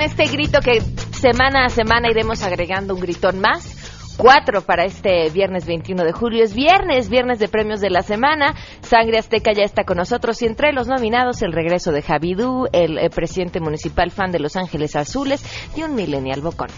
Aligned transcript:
en 0.00 0.06
este 0.06 0.24
grito 0.24 0.60
que 0.60 0.80
semana 1.12 1.66
a 1.66 1.68
semana 1.68 2.08
iremos 2.10 2.42
agregando 2.42 2.94
un 2.94 3.00
gritón 3.00 3.38
más. 3.38 3.76
Cuatro 4.16 4.62
para 4.62 4.84
este 4.84 5.30
viernes 5.30 5.66
21 5.66 6.04
de 6.04 6.12
julio. 6.12 6.42
Es 6.42 6.54
viernes, 6.54 7.10
viernes 7.10 7.38
de 7.38 7.48
premios 7.48 7.80
de 7.80 7.90
la 7.90 8.02
semana. 8.02 8.54
Sangre 8.80 9.18
Azteca 9.18 9.52
ya 9.52 9.62
está 9.62 9.84
con 9.84 9.98
nosotros 9.98 10.40
y 10.42 10.46
entre 10.46 10.72
los 10.72 10.88
nominados 10.88 11.42
el 11.42 11.52
regreso 11.52 11.92
de 11.92 12.02
Javidú, 12.02 12.66
el, 12.72 12.98
el 12.98 13.10
presidente 13.10 13.60
municipal 13.60 14.10
fan 14.10 14.30
de 14.30 14.40
Los 14.40 14.56
Ángeles 14.56 14.96
Azules 14.96 15.44
y 15.76 15.82
un 15.82 15.94
millennial 15.94 16.40
bocón. 16.40 16.68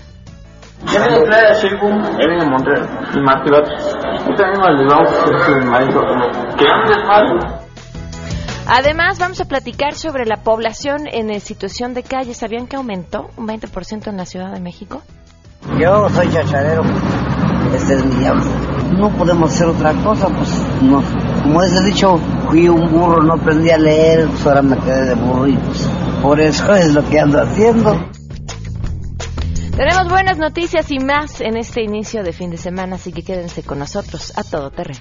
Sheikum, 0.85 2.04
él 2.18 2.29
viene 2.29 2.45
de 2.45 2.50
Montreal, 2.50 2.89
y 3.14 3.18
año 4.43 4.68
les 4.79 4.86
vamos 4.93 5.13
a 5.13 5.14
su 5.14 5.53
como 5.93 6.57
que 6.57 6.64
antes. 6.68 7.61
Además, 8.66 9.18
vamos 9.18 9.40
a 9.40 9.44
platicar 9.46 9.94
sobre 9.94 10.25
la 10.25 10.36
población 10.36 11.07
en 11.07 11.40
situación 11.40 11.94
de 11.94 12.02
calle. 12.02 12.34
¿Sabían 12.34 12.66
que 12.66 12.76
aumentó 12.76 13.30
un 13.36 13.46
20% 13.46 14.08
en 14.08 14.16
la 14.16 14.25
Ciudad 14.25 14.52
de 14.52 14.61
México? 14.61 15.02
Yo 15.79 16.08
soy 16.11 16.29
chacharero, 16.30 16.82
este 17.75 17.94
es 17.94 18.04
mi 18.04 18.16
diablo. 18.16 18.44
No 18.96 19.11
podemos 19.11 19.52
hacer 19.52 19.68
otra 19.68 19.93
cosa, 19.94 20.29
pues 20.29 20.50
no. 20.82 21.02
Como 21.43 21.62
es 21.62 21.72
el 21.72 21.85
dicho, 21.86 22.18
fui 22.48 22.68
un 22.68 22.90
burro, 22.90 23.22
no 23.22 23.35
aprendí 23.35 23.71
a 23.71 23.79
leer, 23.79 24.29
pues 24.29 24.46
ahora 24.46 24.63
me 24.63 24.76
quedé 24.79 25.07
de 25.07 25.14
burro 25.14 25.46
y 25.46 25.57
pues 25.57 25.88
por 26.21 26.40
eso 26.40 26.74
es 26.74 26.93
lo 26.93 27.08
que 27.08 27.21
ando 27.21 27.40
haciendo. 27.40 28.08
Tenemos 29.76 30.08
buenas 30.10 30.38
noticias 30.38 30.90
y 30.90 30.99
más 30.99 31.40
en 31.40 31.57
este 31.57 31.82
inicio 31.82 32.22
de 32.22 32.33
fin 32.33 32.50
de 32.50 32.58
semana, 32.58 32.97
así 32.97 33.12
que 33.12 33.22
quédense 33.22 33.62
con 33.62 33.78
nosotros 33.78 34.33
a 34.36 34.44
todo 34.44 34.70
terreno. 34.70 35.00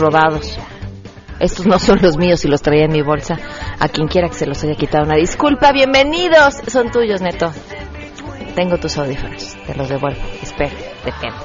Robados. 0.00 0.58
Estos 1.38 1.66
no 1.66 1.78
son 1.78 2.00
los 2.02 2.16
míos 2.18 2.44
y 2.44 2.48
los 2.48 2.60
traía 2.60 2.84
en 2.84 2.92
mi 2.92 3.02
bolsa. 3.02 3.38
A 3.78 3.88
quien 3.88 4.08
quiera 4.08 4.28
que 4.28 4.34
se 4.34 4.46
los 4.46 4.62
haya 4.64 4.74
quitado 4.74 5.04
una 5.04 5.16
disculpa. 5.16 5.72
Bienvenidos. 5.72 6.56
Son 6.66 6.90
tuyos, 6.90 7.22
Neto. 7.22 7.50
Tengo 8.54 8.78
tus 8.78 8.98
audífonos. 8.98 9.56
Te 9.66 9.74
los 9.74 9.88
devuelvo. 9.88 10.20
Espero. 10.42 10.76
Depende. 11.04 11.36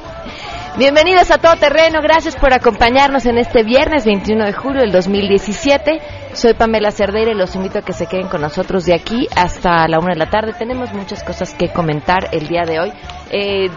Bienvenidos 0.77 1.31
a 1.31 1.37
Todo 1.37 1.55
Terreno. 1.55 2.01
Gracias 2.01 2.35
por 2.35 2.53
acompañarnos 2.53 3.25
en 3.25 3.37
este 3.37 3.63
viernes 3.63 4.05
21 4.05 4.45
de 4.45 4.51
julio 4.51 4.81
del 4.81 4.91
2017. 4.91 6.01
Soy 6.33 6.53
Pamela 6.53 6.91
Cerdeira 6.91 7.31
y 7.31 7.35
los 7.35 7.55
invito 7.55 7.79
a 7.79 7.81
que 7.81 7.93
se 7.93 8.07
queden 8.07 8.27
con 8.27 8.41
nosotros 8.41 8.85
de 8.85 8.93
aquí 8.93 9.29
hasta 9.33 9.87
la 9.87 9.99
una 9.99 10.13
de 10.13 10.19
la 10.19 10.29
tarde. 10.29 10.51
Tenemos 10.59 10.91
muchas 10.91 11.23
cosas 11.23 11.53
que 11.53 11.69
comentar 11.69 12.27
el 12.33 12.49
día 12.49 12.63
de 12.65 12.79
hoy. 12.81 12.93
Eh, 13.29 13.69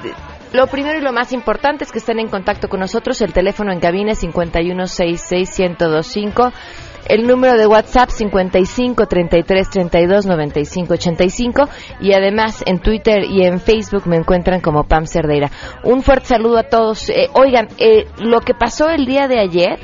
lo 0.52 0.66
primero 0.66 0.98
y 0.98 1.02
lo 1.02 1.12
más 1.12 1.32
importante 1.32 1.84
es 1.84 1.92
que 1.92 1.98
estén 1.98 2.18
en 2.18 2.28
contacto 2.28 2.68
con 2.68 2.80
nosotros. 2.80 3.20
El 3.20 3.32
teléfono 3.32 3.72
en 3.72 3.78
cabina 3.80 4.12
es 4.12 4.24
5166125. 4.24 6.52
El 7.06 7.26
número 7.26 7.56
de 7.56 7.66
WhatsApp 7.66 8.10
55 8.10 9.06
33 9.06 9.70
32 9.70 10.26
95 10.26 10.94
85 10.94 11.68
y 12.00 12.12
además 12.12 12.62
en 12.66 12.80
Twitter 12.80 13.24
y 13.24 13.44
en 13.44 13.60
Facebook 13.60 14.06
me 14.06 14.16
encuentran 14.16 14.60
como 14.60 14.84
Pam 14.84 15.06
Cerdeira. 15.06 15.50
Un 15.84 16.02
fuerte 16.02 16.26
saludo 16.26 16.58
a 16.58 16.64
todos. 16.64 17.08
Eh, 17.08 17.30
oigan, 17.32 17.68
eh, 17.78 18.06
lo 18.18 18.40
que 18.40 18.52
pasó 18.52 18.90
el 18.90 19.06
día 19.06 19.26
de 19.26 19.40
ayer 19.40 19.78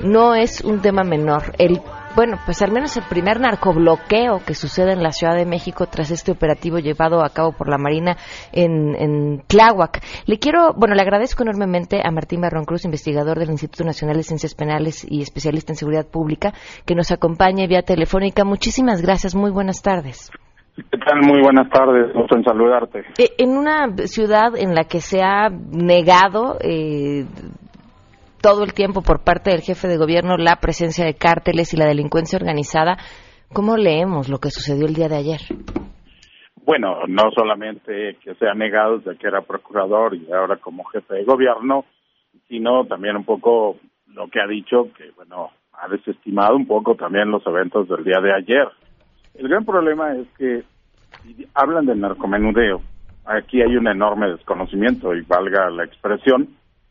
no 0.00 0.34
es 0.34 0.62
un 0.62 0.80
tema 0.80 1.02
menor. 1.02 1.52
El 1.58 1.82
bueno, 2.14 2.38
pues 2.44 2.62
al 2.62 2.72
menos 2.72 2.96
el 2.96 3.04
primer 3.04 3.40
narcobloqueo 3.40 4.40
que 4.46 4.54
sucede 4.54 4.92
en 4.92 5.02
la 5.02 5.12
Ciudad 5.12 5.34
de 5.34 5.46
México 5.46 5.86
tras 5.86 6.10
este 6.10 6.32
operativo 6.32 6.78
llevado 6.78 7.24
a 7.24 7.30
cabo 7.30 7.52
por 7.52 7.68
la 7.68 7.78
Marina 7.78 8.16
en, 8.52 8.94
en 8.96 9.42
Tláhuac. 9.46 10.02
Le 10.26 10.38
quiero, 10.38 10.72
bueno, 10.74 10.94
le 10.94 11.02
agradezco 11.02 11.42
enormemente 11.42 12.00
a 12.04 12.10
Martín 12.10 12.40
Barrón 12.40 12.64
Cruz, 12.64 12.84
investigador 12.84 13.38
del 13.38 13.50
Instituto 13.50 13.84
Nacional 13.84 14.16
de 14.16 14.22
Ciencias 14.22 14.54
Penales 14.54 15.06
y 15.08 15.22
especialista 15.22 15.72
en 15.72 15.76
seguridad 15.76 16.06
pública, 16.06 16.52
que 16.84 16.94
nos 16.94 17.12
acompañe 17.12 17.66
vía 17.66 17.82
telefónica. 17.82 18.44
Muchísimas 18.44 19.02
gracias, 19.02 19.34
muy 19.34 19.50
buenas 19.50 19.82
tardes. 19.82 20.30
¿Qué 20.76 20.98
tal? 20.98 21.20
Muy 21.22 21.42
buenas 21.42 21.68
tardes, 21.70 22.12
gusto 22.14 22.36
en 22.36 22.44
saludarte. 22.44 23.00
Eh, 23.18 23.30
en 23.38 23.50
una 23.50 23.88
ciudad 24.06 24.56
en 24.56 24.74
la 24.74 24.84
que 24.84 25.00
se 25.00 25.22
ha 25.22 25.50
negado 25.50 26.56
eh, 26.60 27.26
todo 28.40 28.64
el 28.64 28.72
tiempo 28.72 29.02
por 29.02 29.22
parte 29.22 29.50
del 29.50 29.60
jefe 29.60 29.88
de 29.88 29.98
gobierno 29.98 30.36
la 30.36 30.56
presencia 30.56 31.04
de 31.04 31.14
cárteles 31.14 31.72
y 31.74 31.76
la 31.76 31.86
delincuencia 31.86 32.38
organizada, 32.38 32.96
¿cómo 33.52 33.76
leemos 33.76 34.28
lo 34.28 34.38
que 34.38 34.50
sucedió 34.50 34.86
el 34.86 34.94
día 34.94 35.08
de 35.08 35.16
ayer? 35.16 35.40
Bueno, 36.64 37.06
no 37.08 37.30
solamente 37.34 38.16
que 38.22 38.34
se 38.34 38.46
ha 38.46 38.54
negado 38.54 38.98
desde 38.98 39.18
que 39.18 39.26
era 39.26 39.42
procurador 39.42 40.14
y 40.14 40.30
ahora 40.32 40.56
como 40.56 40.84
jefe 40.84 41.14
de 41.14 41.24
gobierno, 41.24 41.84
sino 42.48 42.84
también 42.86 43.16
un 43.16 43.24
poco 43.24 43.76
lo 44.06 44.28
que 44.28 44.40
ha 44.40 44.46
dicho, 44.46 44.88
que 44.96 45.10
bueno, 45.16 45.50
ha 45.72 45.88
desestimado 45.88 46.56
un 46.56 46.66
poco 46.66 46.94
también 46.94 47.30
los 47.30 47.46
eventos 47.46 47.88
del 47.88 48.04
día 48.04 48.20
de 48.20 48.34
ayer. 48.34 48.68
El 49.34 49.48
gran 49.48 49.64
problema 49.64 50.14
es 50.14 50.26
que 50.36 50.62
hablan 51.54 51.86
del 51.86 52.00
narcomenudeo, 52.00 52.82
aquí 53.24 53.62
hay 53.62 53.76
un 53.76 53.88
enorme 53.88 54.30
desconocimiento 54.30 55.14
y 55.14 55.22
valga 55.22 55.70
la 55.70 55.84
expresión, 55.84 56.48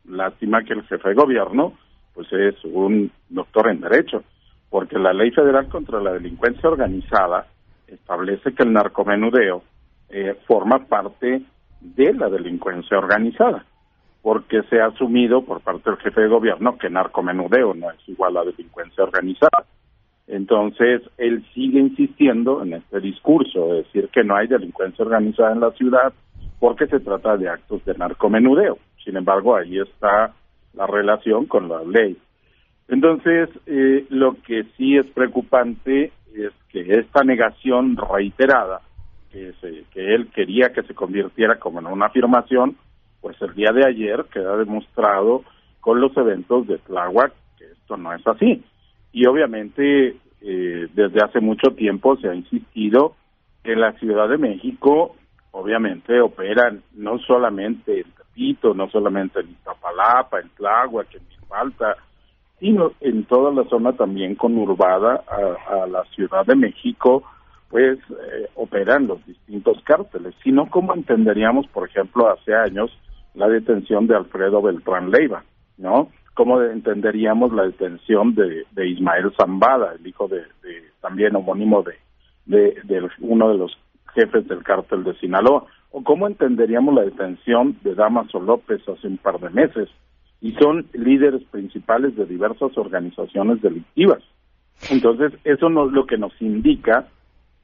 lástima 0.10 0.64
que 0.64 0.74
el 0.74 0.84
jefe 0.84 1.10
de 1.10 1.16
gobierno 1.16 1.74
pues 2.14 2.28
es 2.34 2.56
un 2.66 3.12
doctor 3.30 3.70
en 3.70 3.80
derecho, 3.80 4.24
porque 4.70 5.00
la 5.00 5.14
ley 5.14 5.32
federal 5.32 5.70
contra 5.70 6.02
la 6.02 6.14
delincuencia 6.14 6.70
organizada 6.70 7.48
establece 7.88 8.54
que 8.54 8.64
el 8.64 8.74
narcomenudeo 8.74 9.64
eh, 10.10 10.38
forma 10.46 10.86
parte 10.86 11.42
de 11.80 12.14
la 12.14 12.30
delincuencia 12.30 12.98
organizada, 12.98 13.64
porque 14.22 14.64
se 14.64 14.82
ha 14.82 14.88
asumido 14.88 15.44
por 15.44 15.62
parte 15.62 15.90
del 15.90 16.00
jefe 16.00 16.22
de 16.22 16.28
gobierno 16.28 16.78
que 16.78 16.90
narcomenudeo 16.90 17.74
no 17.74 17.90
es 17.92 18.10
igual 18.10 18.36
a 18.38 18.44
delincuencia 18.44 19.04
organizada. 19.04 19.66
Entonces, 20.28 21.02
él 21.18 21.44
sigue 21.54 21.80
insistiendo 21.80 22.62
en 22.62 22.74
este 22.74 23.00
discurso 23.00 23.68
de 23.68 23.84
decir 23.84 24.10
que 24.10 24.24
no 24.24 24.36
hay 24.36 24.48
delincuencia 24.48 25.06
organizada 25.06 25.54
en 25.54 25.62
la 25.62 25.72
ciudad 25.72 26.14
porque 26.60 26.86
se 26.88 27.00
trata 27.00 27.38
de 27.38 27.50
actos 27.50 27.84
de 27.86 27.96
narcomenudeo. 27.96 28.78
Sin 29.04 29.18
embargo, 29.18 29.56
ahí 29.56 29.80
está 29.80 30.34
la 30.74 30.88
relación 30.88 31.46
con 31.46 31.68
la 31.70 31.84
ley. 31.84 32.18
Entonces, 32.88 33.50
eh, 33.66 34.06
lo 34.10 34.36
que 34.46 34.66
sí 34.78 34.98
es 34.98 35.06
preocupante 35.08 36.12
es 36.34 36.52
que 36.70 36.96
esta 36.96 37.24
negación 37.24 37.98
reiterada, 37.98 38.82
que, 39.32 39.54
se, 39.62 39.84
que 39.92 40.16
él 40.16 40.30
quería 40.34 40.74
que 40.74 40.84
se 40.84 40.96
convirtiera 40.96 41.60
como 41.60 41.80
en 41.80 41.88
una 41.88 42.08
afirmación, 42.08 42.78
pues 43.22 43.40
el 43.42 43.54
día 43.54 43.72
de 43.72 43.86
ayer 43.86 44.26
queda 44.32 44.58
demostrado 44.58 45.44
con 45.82 46.02
los 46.02 46.16
eventos 46.18 46.68
de 46.68 46.78
Tláhuac 46.80 47.34
que 47.58 47.66
esto 47.66 47.98
no 47.98 48.14
es 48.14 48.26
así. 48.26 48.64
Y 49.12 49.26
obviamente, 49.26 50.16
eh, 50.42 50.88
desde 50.94 51.22
hace 51.24 51.40
mucho 51.40 51.72
tiempo 51.76 52.18
se 52.18 52.30
ha 52.30 52.36
insistido 52.36 53.16
que 53.64 53.76
la 53.76 53.94
Ciudad 53.94 54.30
de 54.30 54.38
México, 54.38 55.16
obviamente, 55.52 56.20
operan 56.22 56.82
no 56.96 57.20
solamente 57.20 58.00
en 58.00 58.12
No 58.74 58.90
solamente 58.90 59.42
en 59.42 59.50
Iztapalapa, 59.50 60.40
en 60.40 60.50
Tláhuac, 60.50 61.14
en 61.14 61.22
Milpalta, 61.28 61.96
sino 62.60 62.92
en 63.02 63.26
toda 63.26 63.52
la 63.52 63.68
zona 63.70 63.94
también 63.94 64.36
conurbada 64.36 65.24
a, 65.28 65.86
la 65.88 66.04
Ciudad 66.16 66.46
de 66.46 66.56
México, 66.56 67.24
pues 67.70 68.00
eh, 68.00 68.48
operan 68.56 69.08
los 69.08 69.26
distintos 69.26 69.82
cárteles. 69.84 70.34
Si 70.44 70.52
no, 70.52 70.70
¿cómo 70.70 70.94
entenderíamos, 70.94 71.68
por 71.68 71.88
ejemplo, 71.88 72.30
hace 72.30 72.54
años 72.54 72.92
la 73.34 73.48
detención 73.48 74.08
de 74.08 74.16
Alfredo 74.16 74.62
Beltrán 74.62 75.12
Leiva, 75.12 75.44
¿no? 75.78 76.10
¿Cómo 76.34 76.62
entenderíamos 76.62 77.52
la 77.54 77.64
detención 77.64 78.34
de, 78.36 78.64
de 78.72 78.88
Ismael 78.88 79.34
Zambada, 79.38 79.94
el 79.94 80.08
hijo 80.08 80.28
de, 80.28 80.44
también 81.02 81.36
homónimo 81.36 81.84
de, 81.84 81.96
de 82.84 83.10
uno 83.20 83.50
de 83.50 83.58
los 83.58 83.78
jefes 84.14 84.48
del 84.48 84.64
cártel 84.64 85.04
de 85.04 85.16
Sinaloa? 85.16 85.66
¿O 85.92 86.04
cómo 86.04 86.28
entenderíamos 86.28 86.94
la 86.94 87.04
detención 87.04 87.78
de 87.84 87.96
Damaso 87.96 88.40
López 88.40 88.82
hace 88.88 89.08
un 89.08 89.18
par 89.18 89.40
de 89.40 89.50
meses? 89.50 89.90
Y 90.42 90.52
son 90.54 90.86
líderes 90.94 91.44
principales 91.46 92.16
de 92.16 92.26
diversas 92.26 92.78
organizaciones 92.78 93.62
delictivas. 93.62 94.24
Entonces, 94.90 95.34
eso 95.44 95.70
no, 95.70 95.86
lo 95.86 96.06
que 96.06 96.18
nos 96.18 96.34
indica 96.42 97.08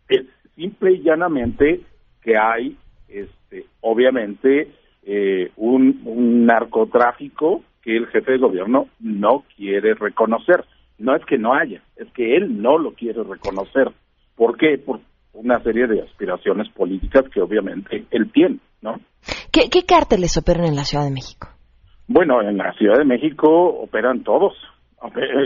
es 0.10 0.26
simple 0.56 0.94
y 0.94 1.04
llanamente 1.04 1.82
que 2.22 2.38
hay, 2.38 2.76
este, 3.08 3.66
obviamente, 3.82 4.72
eh, 5.04 5.52
un, 5.56 6.46
narcotráfico 6.46 7.64
que 7.82 7.96
el 7.96 8.08
jefe 8.08 8.34
de 8.34 8.38
gobierno 8.40 8.88
no 9.00 9.44
quiere 9.56 9.94
reconocer. 9.94 10.66
No 10.98 11.16
es 11.16 11.24
que 11.26 11.38
no 11.38 11.54
haya, 11.54 11.82
es 11.96 12.10
que 12.12 12.36
él 12.36 12.62
no 12.62 12.78
lo 12.78 12.94
quiere 12.94 13.24
reconocer. 13.24 13.92
¿Por 14.36 14.58
qué? 14.58 14.78
Por, 14.78 15.00
una 15.36 15.60
serie 15.62 15.88
de 15.88 16.02
aspiraciones 16.02 16.70
políticas 16.70 17.26
que 17.34 17.42
obviamente 17.42 18.06
él 18.12 18.32
tiene, 18.32 18.60
¿no? 18.82 19.00
¿Qué, 19.52 19.70
qué 19.70 19.84
cárteles 19.86 20.38
operan 20.38 20.66
en 20.66 20.76
la 20.76 20.86
Ciudad 20.86 21.06
de 21.06 21.12
México? 21.12 21.48
Bueno, 22.08 22.42
en 22.42 22.58
la 22.58 22.72
Ciudad 22.74 22.98
de 22.98 23.06
México 23.06 23.48
operan 23.50 24.24
todos. 24.24 24.54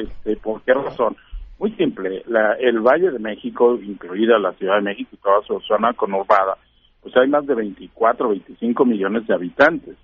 Este, 0.03 0.37
¿Por 0.37 0.61
qué 0.61 0.73
razón? 0.73 1.17
Muy 1.57 1.71
simple, 1.73 2.23
la, 2.27 2.53
el 2.53 2.79
Valle 2.79 3.11
de 3.11 3.19
México, 3.19 3.75
incluida 3.75 4.39
la 4.39 4.53
Ciudad 4.53 4.75
de 4.75 4.83
México 4.83 5.09
y 5.13 5.17
toda 5.17 5.41
su 5.45 5.59
zona 5.67 5.93
conurbada, 5.93 6.57
pues 7.01 7.15
hay 7.17 7.27
más 7.27 7.45
de 7.45 7.55
24, 7.55 8.29
25 8.29 8.85
millones 8.85 9.27
de 9.27 9.33
habitantes. 9.33 9.97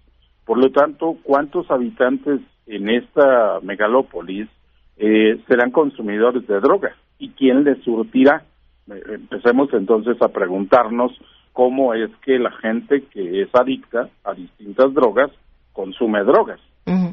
Por 0.46 0.58
lo 0.58 0.70
tanto, 0.72 1.18
¿cuántos 1.24 1.70
habitantes 1.72 2.42
en 2.68 2.90
esta 2.90 3.60
megalópolis 3.62 4.50
eh, 4.98 5.42
serán 5.48 5.72
consumidores 5.72 6.46
de 6.48 6.60
drogas? 6.60 6.96
¿Y 7.20 7.30
quién 7.30 7.64
les 7.64 7.82
surtirá? 7.84 8.44
Eh, 8.90 9.02
empecemos 9.10 9.74
entonces 9.74 10.22
a 10.22 10.30
preguntarnos 10.30 11.12
cómo 11.54 11.94
es 11.94 12.12
que 12.24 12.38
la 12.38 12.52
gente 12.52 13.04
que 13.06 13.42
es 13.42 13.50
adicta 13.54 14.10
a 14.24 14.34
distintas 14.34 14.94
drogas 14.94 15.32
consume 15.74 16.24
drogas. 16.24 16.60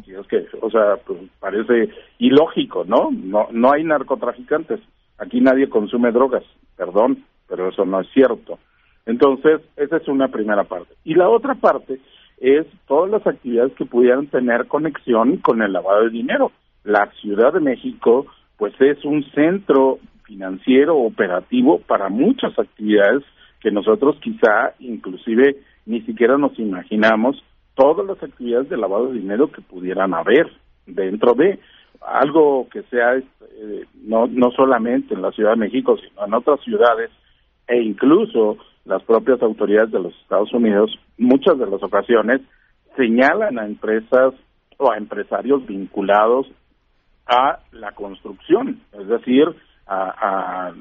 Y 0.06 0.12
es 0.12 0.26
que, 0.26 0.46
o 0.60 0.70
sea, 0.70 0.96
pues 1.06 1.18
parece 1.40 1.88
ilógico, 2.18 2.84
¿no? 2.84 3.10
No, 3.10 3.48
no 3.52 3.72
hay 3.72 3.84
narcotraficantes. 3.84 4.80
Aquí 5.16 5.40
nadie 5.40 5.70
consume 5.70 6.12
drogas, 6.12 6.44
perdón, 6.76 7.24
pero 7.48 7.70
eso 7.70 7.86
no 7.86 8.00
es 8.00 8.08
cierto. 8.12 8.58
Entonces, 9.06 9.62
esa 9.76 9.96
es 9.96 10.08
una 10.08 10.28
primera 10.28 10.64
parte. 10.64 10.94
Y 11.04 11.14
la 11.14 11.30
otra 11.30 11.54
parte 11.54 12.00
es 12.38 12.66
todas 12.86 13.10
las 13.10 13.26
actividades 13.26 13.72
que 13.74 13.86
pudieran 13.86 14.26
tener 14.26 14.66
conexión 14.66 15.38
con 15.38 15.62
el 15.62 15.72
lavado 15.72 16.04
de 16.04 16.10
dinero. 16.10 16.52
La 16.84 17.10
Ciudad 17.20 17.52
de 17.54 17.60
México, 17.60 18.26
pues 18.58 18.74
es 18.80 19.02
un 19.04 19.24
centro 19.30 20.00
financiero 20.32 20.96
operativo 20.96 21.80
para 21.86 22.08
muchas 22.08 22.58
actividades 22.58 23.22
que 23.60 23.70
nosotros 23.70 24.16
quizá 24.22 24.74
inclusive 24.78 25.56
ni 25.84 26.00
siquiera 26.02 26.38
nos 26.38 26.58
imaginamos 26.58 27.42
todas 27.74 28.06
las 28.06 28.22
actividades 28.22 28.70
de 28.70 28.78
lavado 28.78 29.08
de 29.08 29.20
dinero 29.20 29.52
que 29.52 29.60
pudieran 29.60 30.14
haber 30.14 30.50
dentro 30.86 31.34
de 31.34 31.58
algo 32.00 32.66
que 32.72 32.82
sea 32.84 33.16
eh, 33.16 33.84
no 34.04 34.26
no 34.26 34.50
solamente 34.52 35.14
en 35.14 35.20
la 35.20 35.32
Ciudad 35.32 35.50
de 35.50 35.64
México 35.66 35.98
sino 35.98 36.24
en 36.24 36.32
otras 36.32 36.60
ciudades 36.62 37.10
e 37.68 37.82
incluso 37.82 38.56
las 38.86 39.02
propias 39.02 39.42
autoridades 39.42 39.92
de 39.92 40.00
los 40.00 40.14
Estados 40.22 40.52
Unidos 40.54 40.98
muchas 41.18 41.58
de 41.58 41.66
las 41.66 41.82
ocasiones 41.82 42.40
señalan 42.96 43.58
a 43.58 43.66
empresas 43.66 44.32
o 44.78 44.90
a 44.90 44.96
empresarios 44.96 45.66
vinculados 45.66 46.46
a 47.26 47.60
la 47.70 47.92
construcción, 47.92 48.80
es 48.92 49.06
decir, 49.06 49.54
a, 49.92 50.72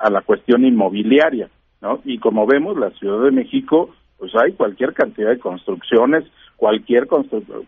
a, 0.00 0.10
la 0.10 0.22
cuestión 0.22 0.64
inmobiliaria, 0.64 1.48
¿no? 1.80 2.00
Y 2.04 2.18
como 2.18 2.46
vemos, 2.46 2.76
la 2.76 2.90
Ciudad 2.90 3.24
de 3.24 3.30
México, 3.30 3.94
pues 4.18 4.32
hay 4.36 4.52
cualquier 4.52 4.94
cantidad 4.94 5.30
de 5.30 5.38
construcciones, 5.38 6.24
cualquier 6.56 7.06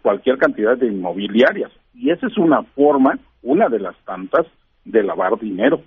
cualquier 0.03 0.39
cantidad 0.39 0.77
de 0.77 0.87
inmobiliarias, 0.87 1.71
y 1.95 2.11
esa 2.11 2.27
es 2.27 2.39
una 2.39 2.63
forma, 2.63 3.19
una 3.43 3.69
de 3.69 3.81
las 3.81 3.97
tantas, 4.05 4.47
de 4.85 5.03
lavar 5.03 5.39
dinero, 5.39 5.83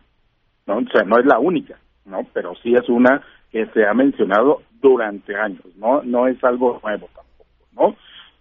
¿no? 0.67 0.77
O 0.77 0.85
sea, 0.91 1.03
no 1.03 1.17
es 1.17 1.25
la 1.25 1.39
única, 1.39 1.79
¿no? 2.05 2.27
Pero 2.33 2.53
sí 2.61 2.73
es 2.73 2.87
una 2.89 3.21
que 3.51 3.65
se 3.67 3.85
ha 3.85 3.93
mencionado 3.93 4.61
durante 4.81 5.35
años, 5.35 5.65
¿no? 5.77 6.03
No 6.03 6.27
es 6.27 6.41
algo 6.43 6.79
nuevo 6.83 7.09
tampoco, 7.15 7.45
¿no? 7.73 7.95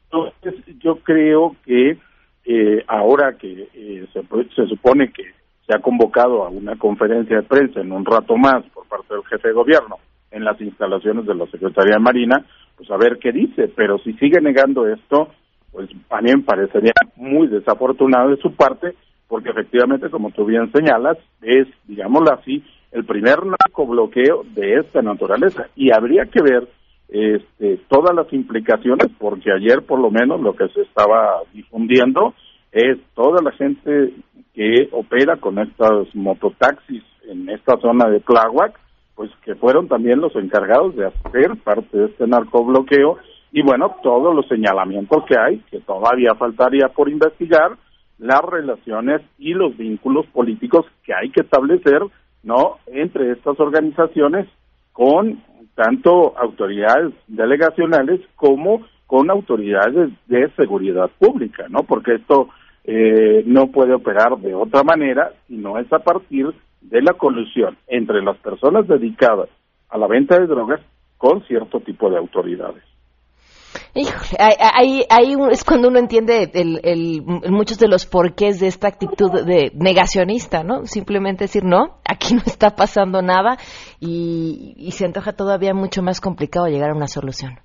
Entonces, 0.04 0.78
yo 0.78 0.96
creo 0.96 1.56
que 1.64 1.98
eh, 2.44 2.84
ahora 2.88 3.36
que 3.36 3.68
eh, 3.74 4.06
se, 4.12 4.22
se 4.54 4.66
supone 4.66 5.12
que 5.12 5.24
se 5.70 5.76
ha 5.76 5.80
convocado 5.80 6.44
a 6.44 6.48
una 6.48 6.74
conferencia 6.76 7.36
de 7.36 7.42
prensa 7.44 7.80
en 7.80 7.92
un 7.92 8.04
rato 8.04 8.36
más 8.36 8.64
por 8.74 8.88
parte 8.88 9.14
del 9.14 9.24
jefe 9.24 9.48
de 9.48 9.54
gobierno 9.54 9.98
en 10.32 10.44
las 10.44 10.60
instalaciones 10.60 11.26
de 11.26 11.34
la 11.34 11.46
Secretaría 11.46 11.94
de 11.94 12.00
Marina, 12.00 12.44
pues 12.76 12.90
a 12.90 12.96
ver 12.96 13.18
qué 13.20 13.30
dice, 13.30 13.68
pero 13.76 13.98
si 13.98 14.12
sigue 14.14 14.40
negando 14.40 14.88
esto, 14.88 15.28
pues 15.70 15.88
a 16.10 16.20
mí 16.20 16.32
me 16.34 16.42
parecería 16.42 16.92
muy 17.14 17.46
desafortunado 17.46 18.30
de 18.30 18.36
su 18.38 18.52
parte, 18.54 18.94
porque 19.28 19.50
efectivamente, 19.50 20.10
como 20.10 20.32
tú 20.32 20.44
bien 20.44 20.72
señalas, 20.72 21.18
es, 21.40 21.68
digámoslo 21.86 22.32
así, 22.32 22.64
el 22.90 23.04
primer 23.04 23.38
narcobloqueo 23.46 24.44
de 24.54 24.74
esta 24.74 25.02
naturaleza. 25.02 25.68
Y 25.76 25.92
habría 25.92 26.26
que 26.26 26.42
ver 26.42 26.68
este, 27.08 27.78
todas 27.88 28.14
las 28.14 28.32
implicaciones, 28.32 29.06
porque 29.18 29.52
ayer 29.52 29.82
por 29.82 30.00
lo 30.00 30.10
menos 30.10 30.40
lo 30.40 30.54
que 30.54 30.68
se 30.68 30.82
estaba 30.82 31.42
difundiendo 31.52 32.34
es 32.72 32.98
toda 33.14 33.42
la 33.42 33.52
gente 33.52 34.14
que 34.54 34.88
opera 34.92 35.36
con 35.36 35.58
estos 35.58 36.14
mototaxis 36.14 37.02
en 37.28 37.48
esta 37.48 37.78
zona 37.78 38.08
de 38.08 38.20
Tláhuac, 38.20 38.78
pues 39.14 39.30
que 39.44 39.54
fueron 39.54 39.88
también 39.88 40.20
los 40.20 40.34
encargados 40.36 40.96
de 40.96 41.06
hacer 41.06 41.56
parte 41.62 41.96
de 41.96 42.06
este 42.06 42.26
narcobloqueo 42.26 43.18
y 43.52 43.62
bueno, 43.62 43.96
todos 44.02 44.34
los 44.34 44.46
señalamientos 44.48 45.24
que 45.26 45.34
hay, 45.38 45.58
que 45.70 45.80
todavía 45.80 46.34
faltaría 46.34 46.88
por 46.88 47.08
investigar, 47.08 47.76
las 48.18 48.42
relaciones 48.42 49.22
y 49.38 49.54
los 49.54 49.76
vínculos 49.76 50.26
políticos 50.26 50.86
que 51.04 51.14
hay 51.14 51.30
que 51.30 51.40
establecer, 51.40 52.02
¿no?, 52.42 52.78
entre 52.86 53.32
estas 53.32 53.58
organizaciones 53.58 54.46
con 54.92 55.42
tanto 55.74 56.38
autoridades 56.38 57.14
delegacionales 57.26 58.20
como 58.36 58.82
con 59.06 59.30
autoridades 59.30 60.10
de 60.26 60.48
seguridad 60.54 61.10
pública, 61.18 61.66
¿no? 61.68 61.82
Porque 61.82 62.14
esto 62.14 62.48
eh, 62.84 63.42
no 63.46 63.68
puede 63.68 63.94
operar 63.94 64.38
de 64.38 64.54
otra 64.54 64.82
manera 64.82 65.32
si 65.46 65.56
no 65.56 65.78
es 65.78 65.92
a 65.92 65.98
partir 65.98 66.46
de 66.80 67.02
la 67.02 67.12
colusión 67.12 67.76
entre 67.86 68.22
las 68.22 68.36
personas 68.38 68.88
dedicadas 68.88 69.48
a 69.88 69.98
la 69.98 70.06
venta 70.06 70.38
de 70.38 70.46
drogas 70.46 70.80
con 71.18 71.42
cierto 71.46 71.80
tipo 71.80 72.10
de 72.10 72.16
autoridades. 72.16 72.82
Híjole, 73.94 74.36
ahí, 74.38 75.02
ahí, 75.10 75.34
es 75.50 75.64
cuando 75.64 75.88
uno 75.88 75.98
entiende 75.98 76.48
el, 76.54 77.22
muchos 77.50 77.78
de 77.78 77.88
los 77.88 78.06
porqués 78.06 78.60
de 78.60 78.68
esta 78.68 78.88
actitud 78.88 79.30
de 79.44 79.72
negacionista, 79.74 80.62
¿no? 80.62 80.86
Simplemente 80.86 81.44
decir, 81.44 81.64
no, 81.64 81.98
aquí 82.08 82.34
no 82.34 82.42
está 82.46 82.70
pasando 82.70 83.20
nada 83.20 83.56
y, 84.00 84.74
y 84.76 84.92
se 84.92 85.06
antoja 85.06 85.32
todavía 85.32 85.74
mucho 85.74 86.02
más 86.02 86.20
complicado 86.20 86.66
llegar 86.66 86.90
a 86.90 86.96
una 86.96 87.08
solución. 87.08 87.58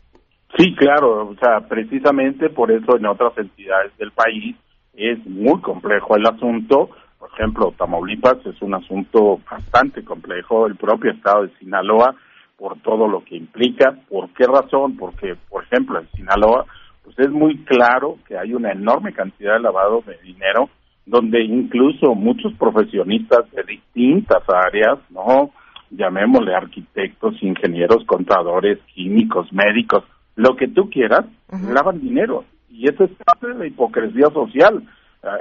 Sí, 0.58 0.74
claro, 0.76 1.28
o 1.28 1.36
sea, 1.36 1.68
precisamente 1.68 2.50
por 2.50 2.72
eso 2.72 2.98
en 2.98 3.06
otras 3.06 3.38
entidades 3.38 3.96
del 3.98 4.12
país 4.12 4.56
es 4.98 5.26
muy 5.26 5.62
complejo 5.62 6.16
el 6.16 6.26
asunto. 6.26 6.90
Por 7.20 7.30
ejemplo, 7.34 7.74
Tamaulipas 7.78 8.46
es 8.46 8.62
un 8.62 8.74
asunto 8.74 9.40
bastante 9.50 10.04
complejo. 10.04 10.68
El 10.68 10.76
propio 10.76 11.12
estado 11.12 11.44
de 11.44 11.58
Sinaloa, 11.58 12.16
por 12.58 12.80
todo 12.80 13.08
lo 13.08 13.24
que 13.24 13.36
implica. 13.36 13.98
¿Por 14.10 14.30
qué 14.30 14.46
razón? 14.46 14.96
Porque, 14.98 15.36
por 15.50 15.64
ejemplo, 15.64 16.00
en 16.00 16.10
Sinaloa, 16.12 16.66
pues 17.04 17.18
es 17.20 17.30
muy 17.30 17.64
claro 17.66 18.18
que 18.28 18.38
hay 18.38 18.54
una 18.54 18.72
enorme 18.72 19.14
cantidad 19.14 19.54
de 19.54 19.62
lavado 19.62 20.04
de 20.06 20.18
dinero, 20.24 20.70
donde 21.06 21.44
incluso 21.44 22.16
muchos 22.16 22.54
profesionistas 22.54 23.52
de 23.52 23.64
distintas 23.64 24.44
áreas, 24.48 25.00
¿no? 25.10 25.52
Llamémosle 25.92 26.56
arquitectos, 26.56 27.36
ingenieros, 27.44 28.04
contadores, 28.06 28.80
químicos, 28.94 29.52
médicos, 29.54 30.04
lo 30.36 30.56
que 30.56 30.68
tú 30.68 30.90
quieras, 30.90 31.26
lavan 31.50 32.02
dinero 32.02 32.44
y 32.78 32.90
eso 32.90 33.06
es 33.06 33.12
parte 33.26 33.48
de 33.48 33.56
la 33.56 33.68
hipocresía 33.68 34.28
social. 34.34 34.84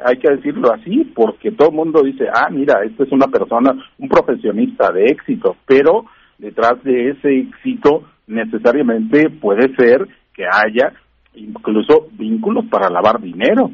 Hay 0.04 0.16
que 0.16 0.30
decirlo 0.30 0.72
así, 0.72 1.12
porque 1.14 1.50
todo 1.50 1.68
el 1.68 1.74
mundo 1.74 2.02
dice, 2.02 2.24
ah, 2.32 2.48
mira, 2.50 2.82
esta 2.84 3.04
es 3.04 3.12
una 3.12 3.26
persona, 3.26 3.72
un 3.98 4.08
profesionista 4.08 4.90
de 4.92 5.04
éxito, 5.06 5.56
pero 5.66 6.06
detrás 6.38 6.82
de 6.84 7.10
ese 7.10 7.40
éxito 7.40 8.04
necesariamente 8.26 9.28
puede 9.28 9.74
ser 9.76 10.08
que 10.32 10.44
haya 10.44 10.92
incluso 11.34 12.06
vínculos 12.12 12.64
para 12.70 12.88
lavar 12.88 13.20
dinero. 13.20 13.70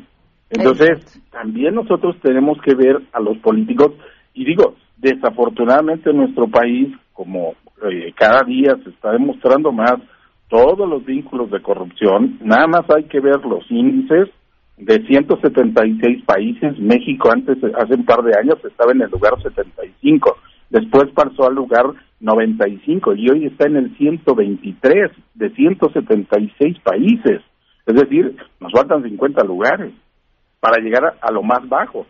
Entonces, 0.48 1.22
también 1.30 1.74
nosotros 1.74 2.16
tenemos 2.22 2.58
que 2.62 2.74
ver 2.74 3.00
a 3.12 3.20
los 3.20 3.38
políticos, 3.38 3.92
y 4.34 4.44
digo, 4.44 4.74
desafortunadamente 4.96 6.10
en 6.10 6.16
nuestro 6.16 6.48
país, 6.48 6.88
como 7.12 7.54
eh, 7.88 8.12
cada 8.16 8.42
día 8.42 8.74
se 8.82 8.90
está 8.90 9.12
demostrando 9.12 9.70
más, 9.70 9.94
todos 10.50 10.86
los 10.88 11.04
vínculos 11.04 11.50
de 11.50 11.62
corrupción, 11.62 12.38
nada 12.42 12.66
más 12.66 12.82
hay 12.90 13.04
que 13.04 13.20
ver 13.20 13.44
los 13.46 13.64
índices 13.70 14.28
de 14.76 15.06
176 15.06 16.24
países, 16.24 16.78
México 16.78 17.30
antes, 17.32 17.56
hace 17.78 17.94
un 17.94 18.04
par 18.04 18.22
de 18.22 18.36
años, 18.38 18.56
estaba 18.64 18.92
en 18.92 19.02
el 19.02 19.10
lugar 19.10 19.40
75, 19.40 20.36
después 20.70 21.08
pasó 21.14 21.46
al 21.46 21.54
lugar 21.54 21.86
95 22.20 23.14
y 23.14 23.30
hoy 23.30 23.46
está 23.46 23.66
en 23.66 23.76
el 23.76 23.96
123 23.96 25.10
de 25.34 25.50
176 25.50 26.78
países. 26.80 27.42
Es 27.86 27.94
decir, 27.94 28.36
nos 28.58 28.72
faltan 28.72 29.02
50 29.02 29.44
lugares 29.44 29.92
para 30.60 30.82
llegar 30.82 31.16
a, 31.20 31.32
lo 31.32 31.42
más 31.42 31.66
bajo. 31.68 32.06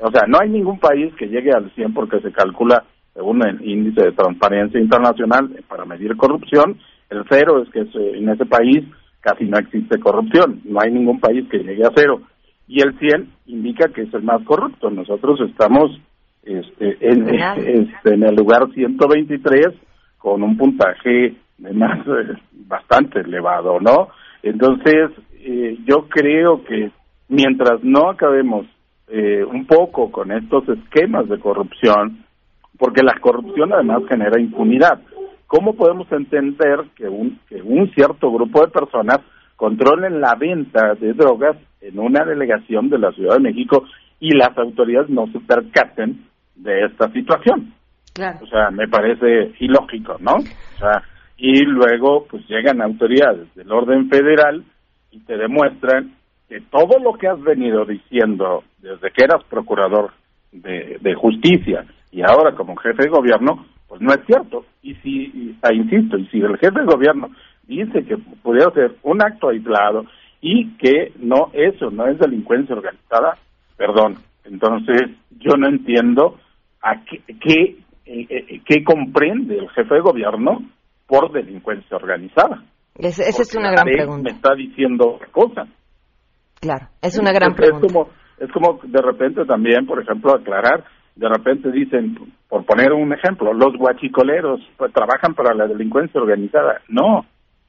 O 0.00 0.10
sea, 0.10 0.22
no 0.28 0.38
hay 0.40 0.48
ningún 0.48 0.78
país 0.78 1.12
que 1.16 1.26
llegue 1.26 1.50
al 1.52 1.72
100 1.74 1.94
porque 1.94 2.20
se 2.20 2.32
calcula 2.32 2.84
según 3.16 3.42
el 3.46 3.66
índice 3.66 4.02
de 4.02 4.12
transparencia 4.12 4.78
internacional 4.78 5.48
para 5.66 5.86
medir 5.86 6.14
corrupción, 6.16 6.78
el 7.08 7.24
cero 7.30 7.62
es 7.62 7.70
que 7.70 7.88
en 8.18 8.28
ese 8.28 8.44
país 8.44 8.84
casi 9.20 9.46
no 9.46 9.56
existe 9.58 9.98
corrupción, 9.98 10.60
no 10.64 10.80
hay 10.80 10.92
ningún 10.92 11.18
país 11.18 11.48
que 11.50 11.58
llegue 11.58 11.84
a 11.84 11.92
cero. 11.96 12.20
Y 12.68 12.82
el 12.82 12.98
100 12.98 13.30
indica 13.46 13.88
que 13.88 14.02
es 14.02 14.12
el 14.12 14.22
más 14.22 14.42
corrupto. 14.44 14.90
Nosotros 14.90 15.40
estamos 15.48 15.98
este, 16.44 16.98
en, 17.00 17.28
este, 17.56 18.14
en 18.14 18.22
el 18.22 18.34
lugar 18.34 18.70
123 18.74 19.68
con 20.18 20.42
un 20.42 20.56
puntaje 20.56 21.34
además 21.64 22.06
bastante 22.52 23.20
elevado, 23.20 23.80
¿no? 23.80 24.08
Entonces, 24.42 25.10
eh, 25.40 25.78
yo 25.86 26.06
creo 26.08 26.62
que 26.64 26.90
mientras 27.28 27.82
no 27.82 28.10
acabemos 28.10 28.66
eh, 29.08 29.42
un 29.42 29.66
poco 29.66 30.12
con 30.12 30.32
estos 30.32 30.68
esquemas 30.68 31.28
de 31.28 31.38
corrupción, 31.38 32.25
porque 32.78 33.02
la 33.02 33.18
corrupción 33.20 33.72
además 33.72 34.02
genera 34.08 34.40
impunidad. 34.40 35.00
¿Cómo 35.46 35.74
podemos 35.74 36.10
entender 36.10 36.80
que 36.96 37.08
un, 37.08 37.38
que 37.48 37.62
un 37.62 37.90
cierto 37.94 38.30
grupo 38.32 38.62
de 38.62 38.72
personas 38.72 39.20
controlen 39.54 40.20
la 40.20 40.34
venta 40.34 40.94
de 40.94 41.12
drogas 41.12 41.56
en 41.80 41.98
una 41.98 42.24
delegación 42.24 42.88
de 42.90 42.98
la 42.98 43.12
Ciudad 43.12 43.36
de 43.36 43.42
México 43.42 43.84
y 44.18 44.36
las 44.36 44.56
autoridades 44.58 45.08
no 45.08 45.26
se 45.28 45.40
percaten 45.40 46.24
de 46.56 46.86
esta 46.86 47.10
situación? 47.12 47.72
Claro. 48.12 48.38
O 48.42 48.46
sea, 48.46 48.70
me 48.70 48.88
parece 48.88 49.54
ilógico, 49.60 50.16
¿no? 50.20 50.32
O 50.32 50.78
sea, 50.78 51.02
y 51.36 51.64
luego 51.64 52.26
pues 52.28 52.46
llegan 52.48 52.80
autoridades 52.82 53.54
del 53.54 53.70
orden 53.70 54.08
federal 54.08 54.64
y 55.10 55.20
te 55.20 55.36
demuestran 55.36 56.14
que 56.48 56.60
todo 56.60 56.98
lo 56.98 57.12
que 57.14 57.28
has 57.28 57.40
venido 57.42 57.84
diciendo 57.84 58.64
desde 58.78 59.10
que 59.10 59.24
eras 59.24 59.44
procurador 59.44 60.12
de, 60.50 60.98
de 61.00 61.14
justicia 61.14 61.84
y 62.10 62.22
ahora 62.22 62.54
como 62.54 62.76
jefe 62.76 63.04
de 63.04 63.08
gobierno, 63.10 63.66
pues 63.88 64.00
no 64.00 64.12
es 64.12 64.20
cierto. 64.26 64.64
Y 64.82 64.94
si, 64.96 65.56
ah, 65.62 65.72
insisto, 65.72 66.18
y 66.18 66.26
si 66.28 66.38
el 66.38 66.56
jefe 66.58 66.80
de 66.80 66.86
gobierno 66.86 67.30
dice 67.66 68.04
que 68.04 68.16
pudiera 68.42 68.70
ser 68.72 68.96
un 69.02 69.22
acto 69.22 69.48
aislado 69.48 70.04
y 70.40 70.76
que 70.76 71.12
no, 71.18 71.50
eso 71.52 71.90
no 71.90 72.06
es 72.06 72.18
delincuencia 72.18 72.74
organizada, 72.74 73.36
perdón, 73.76 74.16
entonces 74.44 75.10
yo 75.38 75.56
no 75.56 75.68
entiendo 75.68 76.38
a 76.82 77.02
qué, 77.04 77.22
qué, 77.40 77.76
eh, 78.06 78.26
eh, 78.28 78.60
qué 78.64 78.84
comprende 78.84 79.58
el 79.58 79.68
jefe 79.70 79.94
de 79.94 80.00
gobierno 80.00 80.62
por 81.06 81.32
delincuencia 81.32 81.96
organizada. 81.96 82.62
esa 82.98 83.42
es 83.42 83.54
una 83.54 83.70
gran 83.70 83.86
pregunta. 83.86 84.22
Me 84.22 84.36
está 84.36 84.54
diciendo 84.54 85.14
otra 85.14 85.28
cosa. 85.28 85.66
Claro, 86.60 86.86
es 87.02 87.18
una 87.18 87.32
gran 87.32 87.54
pregunta. 87.54 87.86
Es 87.86 87.92
como, 87.92 88.08
es 88.38 88.52
como 88.52 88.80
de 88.82 89.02
repente 89.02 89.44
también, 89.44 89.86
por 89.86 90.00
ejemplo, 90.00 90.34
aclarar, 90.34 90.84
de 91.16 91.28
repente 91.28 91.72
dicen, 91.72 92.18
por 92.48 92.64
poner 92.66 92.92
un 92.92 93.12
ejemplo, 93.12 93.52
los 93.54 93.74
guachicoleros 93.76 94.60
pues, 94.76 94.92
trabajan 94.92 95.34
para 95.34 95.54
la 95.54 95.66
delincuencia 95.66 96.20
organizada. 96.20 96.82
No, 96.88 97.24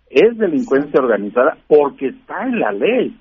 es 0.10 0.38
delincuencia 0.38 1.00
organizada 1.00 1.58
porque 1.68 2.08
está 2.08 2.44
en 2.44 2.60
la 2.60 2.74
ley. 2.74 3.18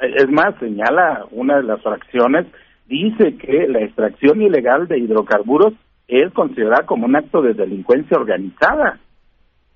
Es 0.00 0.30
más, 0.30 0.54
señala 0.60 1.24
una 1.30 1.56
de 1.56 1.62
las 1.62 1.82
fracciones, 1.82 2.46
dice 2.86 3.36
que 3.38 3.66
la 3.68 3.80
extracción 3.80 4.42
ilegal 4.42 4.86
de 4.86 4.98
hidrocarburos 4.98 5.72
es 6.08 6.30
considerada 6.34 6.84
como 6.84 7.06
un 7.06 7.16
acto 7.16 7.40
de 7.40 7.54
delincuencia 7.54 8.18
organizada 8.18 8.98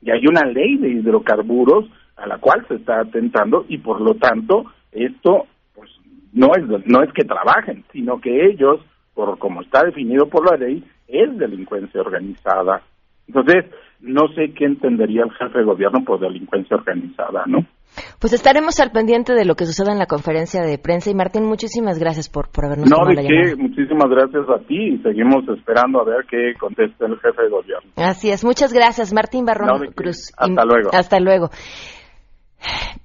y 0.02 0.10
hay 0.10 0.26
una 0.26 0.42
ley 0.42 0.76
de 0.76 0.90
hidrocarburos 0.90 1.86
a 2.16 2.26
la 2.26 2.38
cual 2.38 2.64
se 2.68 2.74
está 2.74 3.00
atentando 3.00 3.64
y 3.68 3.78
por 3.78 4.00
lo 4.00 4.14
tanto 4.14 4.66
esto 4.92 5.46
pues 5.74 5.90
no 6.32 6.48
es 6.54 6.86
no 6.86 7.02
es 7.02 7.12
que 7.12 7.24
trabajen 7.24 7.84
sino 7.92 8.20
que 8.20 8.46
ellos 8.46 8.80
por 9.18 9.36
como 9.40 9.62
está 9.62 9.82
definido 9.84 10.28
por 10.28 10.48
la 10.48 10.56
ley 10.56 10.84
es 11.08 11.36
delincuencia 11.36 12.00
organizada 12.00 12.82
entonces 13.26 13.64
no 13.98 14.28
sé 14.28 14.54
qué 14.56 14.64
entendería 14.64 15.24
el 15.24 15.32
jefe 15.32 15.58
de 15.58 15.64
gobierno 15.64 16.04
por 16.04 16.20
delincuencia 16.20 16.76
organizada 16.76 17.42
no 17.46 17.66
pues 18.20 18.32
estaremos 18.32 18.78
al 18.78 18.92
pendiente 18.92 19.34
de 19.34 19.44
lo 19.44 19.56
que 19.56 19.66
suceda 19.66 19.90
en 19.90 19.98
la 19.98 20.06
conferencia 20.06 20.62
de 20.62 20.78
prensa. 20.78 21.10
Y 21.10 21.14
Martín, 21.14 21.44
muchísimas 21.44 21.98
gracias 21.98 22.28
por, 22.28 22.48
por 22.48 22.66
habernos 22.66 22.88
No, 22.88 23.04
de 23.06 23.16
qué, 23.16 23.56
muchísimas 23.56 24.08
gracias 24.10 24.44
a 24.48 24.58
ti 24.68 24.94
y 24.94 24.98
seguimos 24.98 25.48
esperando 25.48 26.02
a 26.02 26.04
ver 26.04 26.26
qué 26.30 26.52
conteste 26.60 27.06
el 27.06 27.18
jefe 27.18 27.42
de 27.42 27.48
gobierno. 27.48 27.90
Así 27.96 28.30
es, 28.30 28.44
muchas 28.44 28.72
gracias, 28.72 29.12
Martín 29.12 29.46
Barrón 29.46 29.90
Cruz. 29.96 30.32
Hasta 30.36 30.64
luego. 30.64 30.90
Hasta 30.92 31.18
luego. 31.18 31.50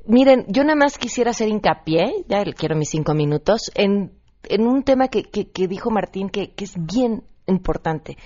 Miren, 0.05 0.45
yo 0.49 0.63
nada 0.63 0.75
más 0.75 0.97
quisiera 0.97 1.31
hacer 1.31 1.47
hincapié, 1.47 2.25
ya 2.27 2.43
quiero 2.55 2.75
mis 2.75 2.89
cinco 2.89 3.13
minutos, 3.13 3.71
en, 3.73 4.11
en 4.49 4.67
un 4.67 4.83
tema 4.83 5.07
que, 5.07 5.27
dijo 5.67 5.89
Martín 5.89 6.29
que, 6.29 6.53
es 6.57 6.73
bien 6.75 7.23
importante. 7.47 8.17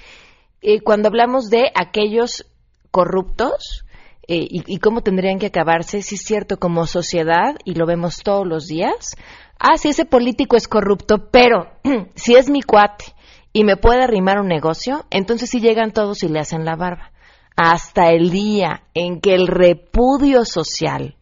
Eh, 0.61 0.81
cuando 0.81 1.07
hablamos 1.07 1.49
de 1.49 1.71
aquellos 1.75 2.45
corruptos, 2.91 3.85
eh, 4.29 4.45
y, 4.49 4.79
cómo 4.79 5.01
tendrían 5.01 5.39
que 5.39 5.45
acabarse, 5.45 6.01
si 6.01 6.15
es 6.15 6.21
cierto, 6.21 6.57
como 6.57 6.85
sociedad, 6.85 7.55
y 7.63 7.75
lo 7.75 7.85
vemos 7.85 8.17
todos 8.23 8.45
los 8.45 8.67
días. 8.67 9.15
Ah, 9.57 9.77
si 9.77 9.89
ese 9.89 10.05
político 10.05 10.57
es 10.57 10.67
corrupto, 10.67 11.29
pero 11.31 11.71
si 12.15 12.35
es 12.35 12.49
mi 12.49 12.61
cuate 12.61 13.05
y 13.53 13.63
me 13.63 13.77
puede 13.77 14.03
arrimar 14.03 14.39
un 14.39 14.47
negocio, 14.47 15.05
entonces 15.11 15.49
sí 15.49 15.61
llegan 15.61 15.93
todos 15.93 16.23
y 16.23 16.27
le 16.27 16.39
hacen 16.39 16.65
la 16.65 16.75
barba. 16.75 17.11
Hasta 17.55 18.11
el 18.11 18.29
día 18.29 18.83
en 18.93 19.19
que 19.21 19.33
el 19.33 19.47
repudio 19.47 20.45
social 20.45 21.15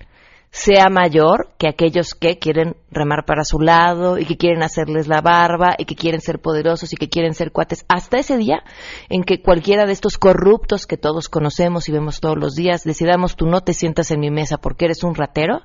sea 0.55 0.87
mayor 0.89 1.49
que 1.57 1.67
aquellos 1.67 2.15
que 2.15 2.39
quieren 2.39 2.77
remar 2.89 3.25
para 3.25 3.43
su 3.43 3.59
lado 3.59 4.17
y 4.17 4.25
que 4.25 4.37
quieren 4.37 4.63
hacerles 4.63 5.05
la 5.05 5.19
barba 5.19 5.75
y 5.77 5.83
que 5.83 5.95
quieren 5.95 6.21
ser 6.21 6.39
poderosos 6.39 6.93
y 6.93 6.95
que 6.95 7.09
quieren 7.09 7.33
ser 7.33 7.51
cuates. 7.51 7.83
Hasta 7.89 8.19
ese 8.19 8.37
día 8.37 8.63
en 9.09 9.25
que 9.25 9.41
cualquiera 9.41 9.85
de 9.85 9.91
estos 9.91 10.17
corruptos 10.17 10.87
que 10.87 10.95
todos 10.95 11.27
conocemos 11.27 11.89
y 11.89 11.91
vemos 11.91 12.21
todos 12.21 12.37
los 12.37 12.55
días 12.55 12.85
decidamos 12.85 13.35
tú 13.35 13.47
no 13.47 13.65
te 13.65 13.73
sientas 13.73 14.11
en 14.11 14.21
mi 14.21 14.31
mesa 14.31 14.57
porque 14.57 14.85
eres 14.85 15.03
un 15.03 15.15
ratero, 15.15 15.59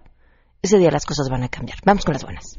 ese 0.61 0.77
día 0.77 0.91
las 0.91 1.07
cosas 1.07 1.29
van 1.31 1.45
a 1.45 1.49
cambiar. 1.49 1.79
Vamos 1.85 2.05
con 2.05 2.15
las 2.15 2.25
buenas. 2.25 2.59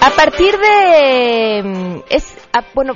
A 0.00 0.10
partir 0.16 0.56
de... 0.58 1.62
Mm, 1.62 2.00
es, 2.10 2.36
ah, 2.52 2.64
bueno, 2.74 2.94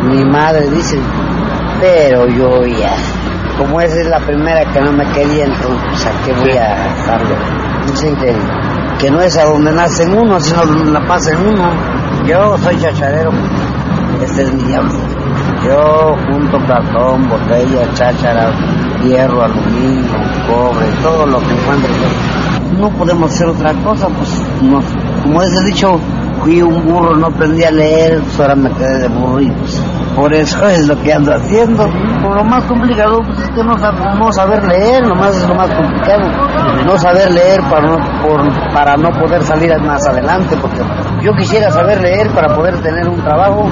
mi, 0.04 0.26
madre, 0.26 0.70
dice, 0.70 0.98
pero 1.80 2.28
yo 2.28 2.66
ya, 2.66 2.94
como 3.58 3.80
esa 3.82 4.02
es 4.02 4.08
la 4.08 4.20
primera 4.20 4.66
que 4.72 4.82
no 4.82 4.92
me 4.92 5.06
quería, 5.12 5.46
entonces 5.46 6.08
¿a 6.08 6.26
qué 6.26 6.34
voy 6.34 6.58
a 6.58 6.96
estarlo? 6.96 7.36
Dicen 7.86 8.16
que, 8.16 8.36
que 9.00 9.12
no 9.12 9.22
es 9.22 9.38
a 9.38 9.46
donde 9.46 9.72
nacen 9.72 10.18
uno, 10.18 10.40
sino 10.40 10.66
donde 10.66 10.92
la 10.92 11.08
pasen 11.08 11.38
uno. 11.46 11.72
Yo 12.26 12.58
soy 12.58 12.78
chacharero, 12.78 13.32
este 14.24 14.44
es 14.44 14.54
mi 14.54 14.64
diablo. 14.64 14.94
Yo 15.66 16.16
junto 16.32 16.58
cartón, 16.66 17.28
botella, 17.30 17.94
cháchara, 17.94 18.52
hierro, 19.04 19.44
aluminio, 19.44 20.18
cobre, 20.48 20.88
todo 21.04 21.26
lo 21.26 21.40
que 21.40 21.54
encuentre. 21.54 21.92
No 22.78 22.90
podemos 22.92 23.32
hacer 23.32 23.48
otra 23.48 23.74
cosa, 23.84 24.08
pues 24.08 24.42
como 25.24 25.42
es 25.42 25.66
dicho, 25.66 26.00
fui 26.42 26.62
un 26.62 26.86
burro, 26.86 27.16
no 27.16 27.28
aprendí 27.28 27.64
a 27.64 27.72
leer, 27.72 28.22
pues 28.22 28.40
ahora 28.40 28.56
me 28.56 28.72
quedé 28.74 29.00
de 29.00 29.08
burritos. 29.08 29.82
Por 30.16 30.34
eso 30.34 30.68
es 30.68 30.88
lo 30.88 31.02
que 31.02 31.14
ando 31.14 31.34
haciendo. 31.34 31.88
Por 32.22 32.36
lo 32.36 32.44
más 32.44 32.64
complicado 32.66 33.22
pues 33.26 33.40
es 33.40 33.50
que 33.50 33.64
no, 33.64 33.76
no 33.76 34.32
saber 34.32 34.64
leer, 34.66 35.08
nomás 35.08 35.36
es 35.36 35.48
lo 35.48 35.56
más 35.56 35.70
complicado. 35.70 36.28
No 36.86 36.98
saber 36.98 37.32
leer 37.32 37.62
para 37.70 37.88
no, 37.88 37.98
por, 38.22 38.74
para 38.74 38.98
no 38.98 39.10
poder 39.20 39.44
salir 39.44 39.72
más 39.82 40.06
adelante, 40.08 40.58
porque 40.62 40.82
yo 41.24 41.32
quisiera 41.34 41.72
saber 41.72 42.02
leer 42.02 42.30
para 42.32 42.56
poder 42.56 42.82
tener 42.82 43.08
un 43.08 43.22
trabajo 43.22 43.70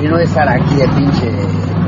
y 0.00 0.06
no 0.06 0.18
estar 0.18 0.48
aquí 0.48 0.74
de 0.74 0.88
pinche, 0.88 1.30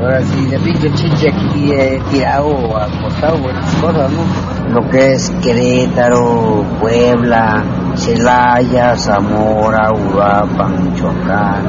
ahora 0.01 0.21
sí, 0.21 0.45
de 0.45 0.59
pinche 0.59 0.91
chiche 0.93 1.29
aquí 1.29 1.71
eh, 1.71 2.01
tirado 2.09 2.47
o 2.47 2.77
acostado, 2.77 3.37
esas 3.49 3.75
cosas, 3.75 4.11
¿no? 4.11 4.73
Lo 4.73 4.89
que 4.89 5.13
es 5.13 5.29
Querétaro, 5.41 6.63
Puebla, 6.79 7.63
Celaya, 7.99 8.95
Zamora, 8.95 9.91
Uruapan, 9.91 10.83
Michoacán, 10.83 11.63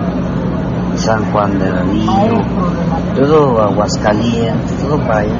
San 0.96 1.24
Juan 1.32 1.58
del 1.58 1.76
Río, 1.88 2.40
todo 3.16 3.62
Aguascalientes, 3.62 4.78
todo 4.78 4.98
para 5.00 5.20
allá. 5.20 5.38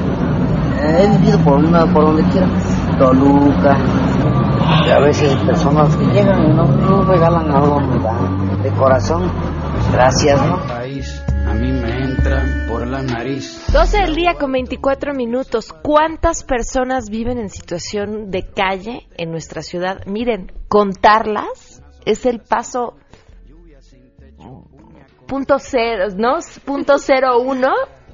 He 0.83 1.09
vivido 1.19 1.39
por, 1.41 1.59
una, 1.59 1.87
por 1.93 2.07
donde 2.07 2.25
quiera, 2.25 2.49
Toluca, 2.99 3.77
y 4.87 4.91
a 4.91 4.99
veces 4.99 5.37
personas 5.47 5.95
que 5.97 6.05
llegan 6.07 6.45
y 6.45 6.55
no, 6.55 6.65
no 6.65 7.03
regalan 7.03 7.51
algo, 7.55 7.81
de 8.63 8.71
corazón. 8.73 9.31
Gracias, 9.93 10.41
¿no? 10.47 10.59
País, 10.67 11.23
a 11.49 11.55
mí 11.55 11.73
me 11.73 12.00
la 12.91 13.03
nariz. 13.03 13.73
12 13.73 13.99
del 13.99 14.15
día 14.15 14.35
con 14.35 14.53
24 14.53 15.15
minutos. 15.15 15.73
¿Cuántas 15.83 16.45
personas 16.45 17.09
viven 17.09 17.39
en 17.39 17.49
situación 17.49 18.31
de 18.31 18.43
calle 18.43 19.07
en 19.17 19.31
nuestra 19.31 19.63
ciudad? 19.63 20.05
Miren, 20.07 20.53
contarlas 20.69 21.83
es 22.05 22.27
el 22.27 22.41
paso 22.41 22.97
punto 25.27 25.59
cero, 25.59 26.07
¿no? 26.17 26.39
Punto 26.65 26.99
cero 26.99 27.39
uno 27.41 27.73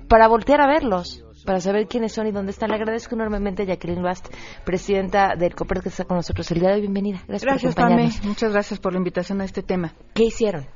para 0.09 0.29
voltear 0.29 0.61
a 0.61 0.67
verlos 0.67 1.23
para 1.47 1.61
saber 1.61 1.87
quiénes 1.87 2.13
son 2.13 2.27
y 2.27 2.33
dónde 2.33 2.51
están. 2.51 2.71
Le 2.71 2.77
agradezco 2.77 3.15
enormemente 3.15 3.63
a 3.63 3.67
Jacqueline 3.67 4.03
Bast, 4.03 4.29
presidenta 4.65 5.37
del 5.37 5.55
COPER, 5.55 5.81
que 5.81 5.89
está 5.89 6.05
con 6.05 6.17
nosotros 6.17 6.51
el 6.51 6.59
día 6.59 6.71
de 6.71 6.75
hoy. 6.75 6.81
Bienvenida. 6.83 7.23
Gracias, 7.27 7.43
gracias 7.43 7.75
por 7.75 7.85
acompañarnos. 7.85 8.25
Muchas 8.25 8.53
gracias 8.53 8.81
por 8.81 8.93
la 8.93 8.99
invitación 8.99 9.41
a 9.41 9.45
este 9.45 9.63
tema. 9.63 9.95
¿Qué 10.13 10.25
hicieron? 10.25 10.67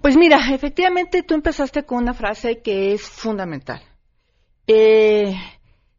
Pues 0.00 0.16
mira, 0.16 0.38
efectivamente 0.52 1.22
tú 1.22 1.34
empezaste 1.34 1.84
con 1.84 1.98
una 1.98 2.14
frase 2.14 2.62
que 2.62 2.92
es 2.94 3.02
fundamental. 3.02 3.82
Eh, 4.66 5.34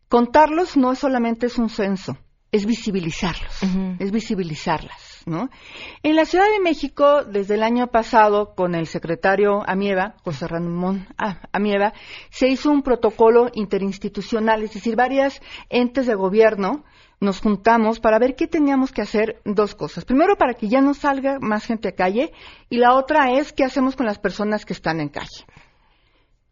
contarlos 0.08 0.76
no 0.76 0.96
solamente 0.96 1.46
es 1.48 1.58
un 1.58 1.70
censo, 1.70 2.18
es 2.52 2.66
visibilizarlos, 2.66 3.62
es 4.00 4.12
visibilizarlas, 4.12 5.11
En 5.26 6.16
la 6.16 6.26
Ciudad 6.26 6.46
de 6.46 6.60
México, 6.60 7.24
desde 7.24 7.56
el 7.56 7.64
año 7.64 7.88
pasado, 7.88 8.54
con 8.56 8.76
el 8.76 8.88
secretario 8.88 9.64
Amieva, 9.68 10.16
José 10.24 10.48
Ramón 10.48 11.08
Amieva, 11.52 11.94
se 12.30 12.48
hizo 12.48 12.72
un 12.72 12.82
protocolo 12.82 13.50
interinstitucional, 13.54 14.64
es 14.64 14.74
decir, 14.74 14.96
varias 14.96 15.42
entes 15.70 16.08
de 16.08 16.16
gobierno 16.16 16.84
nos 17.22 17.40
juntamos 17.40 18.00
para 18.00 18.18
ver 18.18 18.36
qué 18.36 18.48
teníamos 18.48 18.92
que 18.92 19.04
hacer 19.04 19.42
dos 19.46 19.76
cosas. 19.76 20.06
Primero, 20.06 20.36
para 20.38 20.56
que 20.56 20.68
ya 20.68 20.82
no 20.82 20.96
salga 20.96 21.38
más 21.40 21.66
gente 21.66 21.90
a 21.90 21.96
calle 21.96 22.34
y 22.68 22.78
la 22.78 22.96
otra 22.96 23.32
es 23.34 23.54
qué 23.54 23.64
hacemos 23.64 23.96
con 23.96 24.08
las 24.08 24.18
personas 24.18 24.66
que 24.66 24.74
están 24.74 25.00
en 25.00 25.10
calle. 25.10 25.46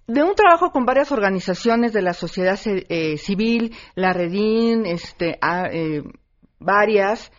De 0.05 0.23
un 0.23 0.35
trabajo 0.35 0.71
con 0.71 0.85
varias 0.85 1.11
organizaciones 1.11 1.91
de 1.91 2.03
la 2.03 2.13
sociedad 2.13 2.59
eh, 2.65 3.17
civil, 3.17 3.75
la 3.95 4.13
Redín, 4.13 4.85
este, 4.85 5.39
eh, 5.71 6.03
varias, 6.59 7.31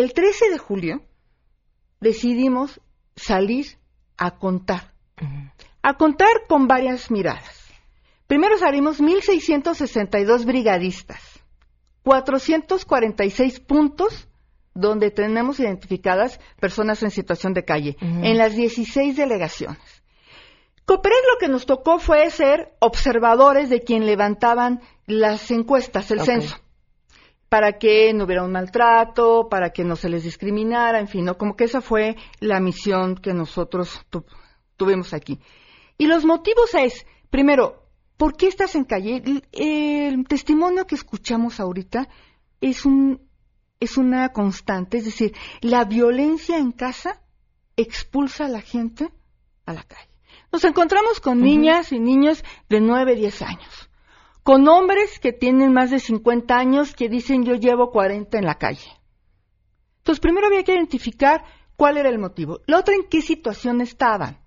el 0.00 0.12
13 0.12 0.50
de 0.50 0.58
julio 0.58 1.02
decidimos 2.00 2.80
salir 3.16 3.78
a 4.16 4.38
contar. 4.38 4.92
A 5.82 5.94
contar 5.94 6.46
con 6.48 6.68
varias 6.68 7.10
miradas. 7.10 7.72
Primero 8.26 8.58
salimos 8.58 9.00
1.662 9.00 10.44
brigadistas 10.44 11.38
446 12.08 13.60
puntos 13.60 14.28
donde 14.72 15.10
tenemos 15.10 15.60
identificadas 15.60 16.40
personas 16.58 17.02
en 17.02 17.10
situación 17.10 17.52
de 17.52 17.64
calle, 17.64 17.96
en 18.00 18.38
las 18.38 18.54
16 18.54 19.16
delegaciones. 19.16 19.78
Cooperar 20.86 21.18
lo 21.30 21.38
que 21.38 21.48
nos 21.48 21.66
tocó 21.66 21.98
fue 21.98 22.30
ser 22.30 22.72
observadores 22.78 23.68
de 23.68 23.82
quien 23.82 24.06
levantaban 24.06 24.80
las 25.06 25.50
encuestas, 25.50 26.10
el 26.10 26.20
censo, 26.20 26.56
para 27.48 27.78
que 27.78 28.12
no 28.12 28.24
hubiera 28.24 28.44
un 28.44 28.52
maltrato, 28.52 29.48
para 29.48 29.70
que 29.70 29.84
no 29.84 29.96
se 29.96 30.08
les 30.08 30.24
discriminara, 30.24 31.00
en 31.00 31.08
fin, 31.08 31.24
¿no? 31.24 31.38
como 31.38 31.56
que 31.56 31.64
esa 31.64 31.80
fue 31.80 32.16
la 32.40 32.60
misión 32.60 33.16
que 33.16 33.32
nosotros 33.32 34.04
tuvimos 34.76 35.14
aquí. 35.14 35.38
Y 35.96 36.06
los 36.06 36.24
motivos 36.24 36.74
es, 36.74 37.06
primero, 37.30 37.88
¿Por 38.18 38.36
qué 38.36 38.48
estás 38.48 38.74
en 38.74 38.84
calle? 38.84 39.22
El, 39.52 40.26
testimonio 40.26 40.86
que 40.86 40.96
escuchamos 40.96 41.60
ahorita 41.60 42.08
es, 42.60 42.84
un, 42.84 43.22
es 43.78 43.96
una 43.96 44.30
constante, 44.32 44.98
es 44.98 45.04
decir, 45.04 45.34
la 45.60 45.84
violencia 45.84 46.58
en 46.58 46.72
casa 46.72 47.22
expulsa 47.76 48.46
a 48.46 48.48
la 48.48 48.60
gente 48.60 49.08
a 49.66 49.72
la 49.72 49.84
calle. 49.84 50.10
Nos 50.50 50.64
encontramos 50.64 51.20
con 51.20 51.40
niñas 51.40 51.92
y 51.92 52.00
niños 52.00 52.42
de 52.68 52.80
9, 52.80 53.14
10 53.14 53.42
años, 53.42 53.87
con 54.48 54.66
hombres 54.66 55.18
que 55.18 55.34
tienen 55.34 55.74
más 55.74 55.90
de 55.90 55.98
50 55.98 56.56
años 56.56 56.96
que 56.96 57.10
dicen 57.10 57.44
yo 57.44 57.56
llevo 57.56 57.90
40 57.90 58.38
en 58.38 58.46
la 58.46 58.54
calle. 58.54 58.88
Entonces, 59.98 60.20
primero 60.20 60.46
había 60.46 60.64
que 60.64 60.72
identificar 60.72 61.44
cuál 61.76 61.98
era 61.98 62.08
el 62.08 62.18
motivo. 62.18 62.60
La 62.66 62.78
otra, 62.78 62.94
en 62.94 63.10
qué 63.10 63.20
situación 63.20 63.82
estaban. 63.82 64.38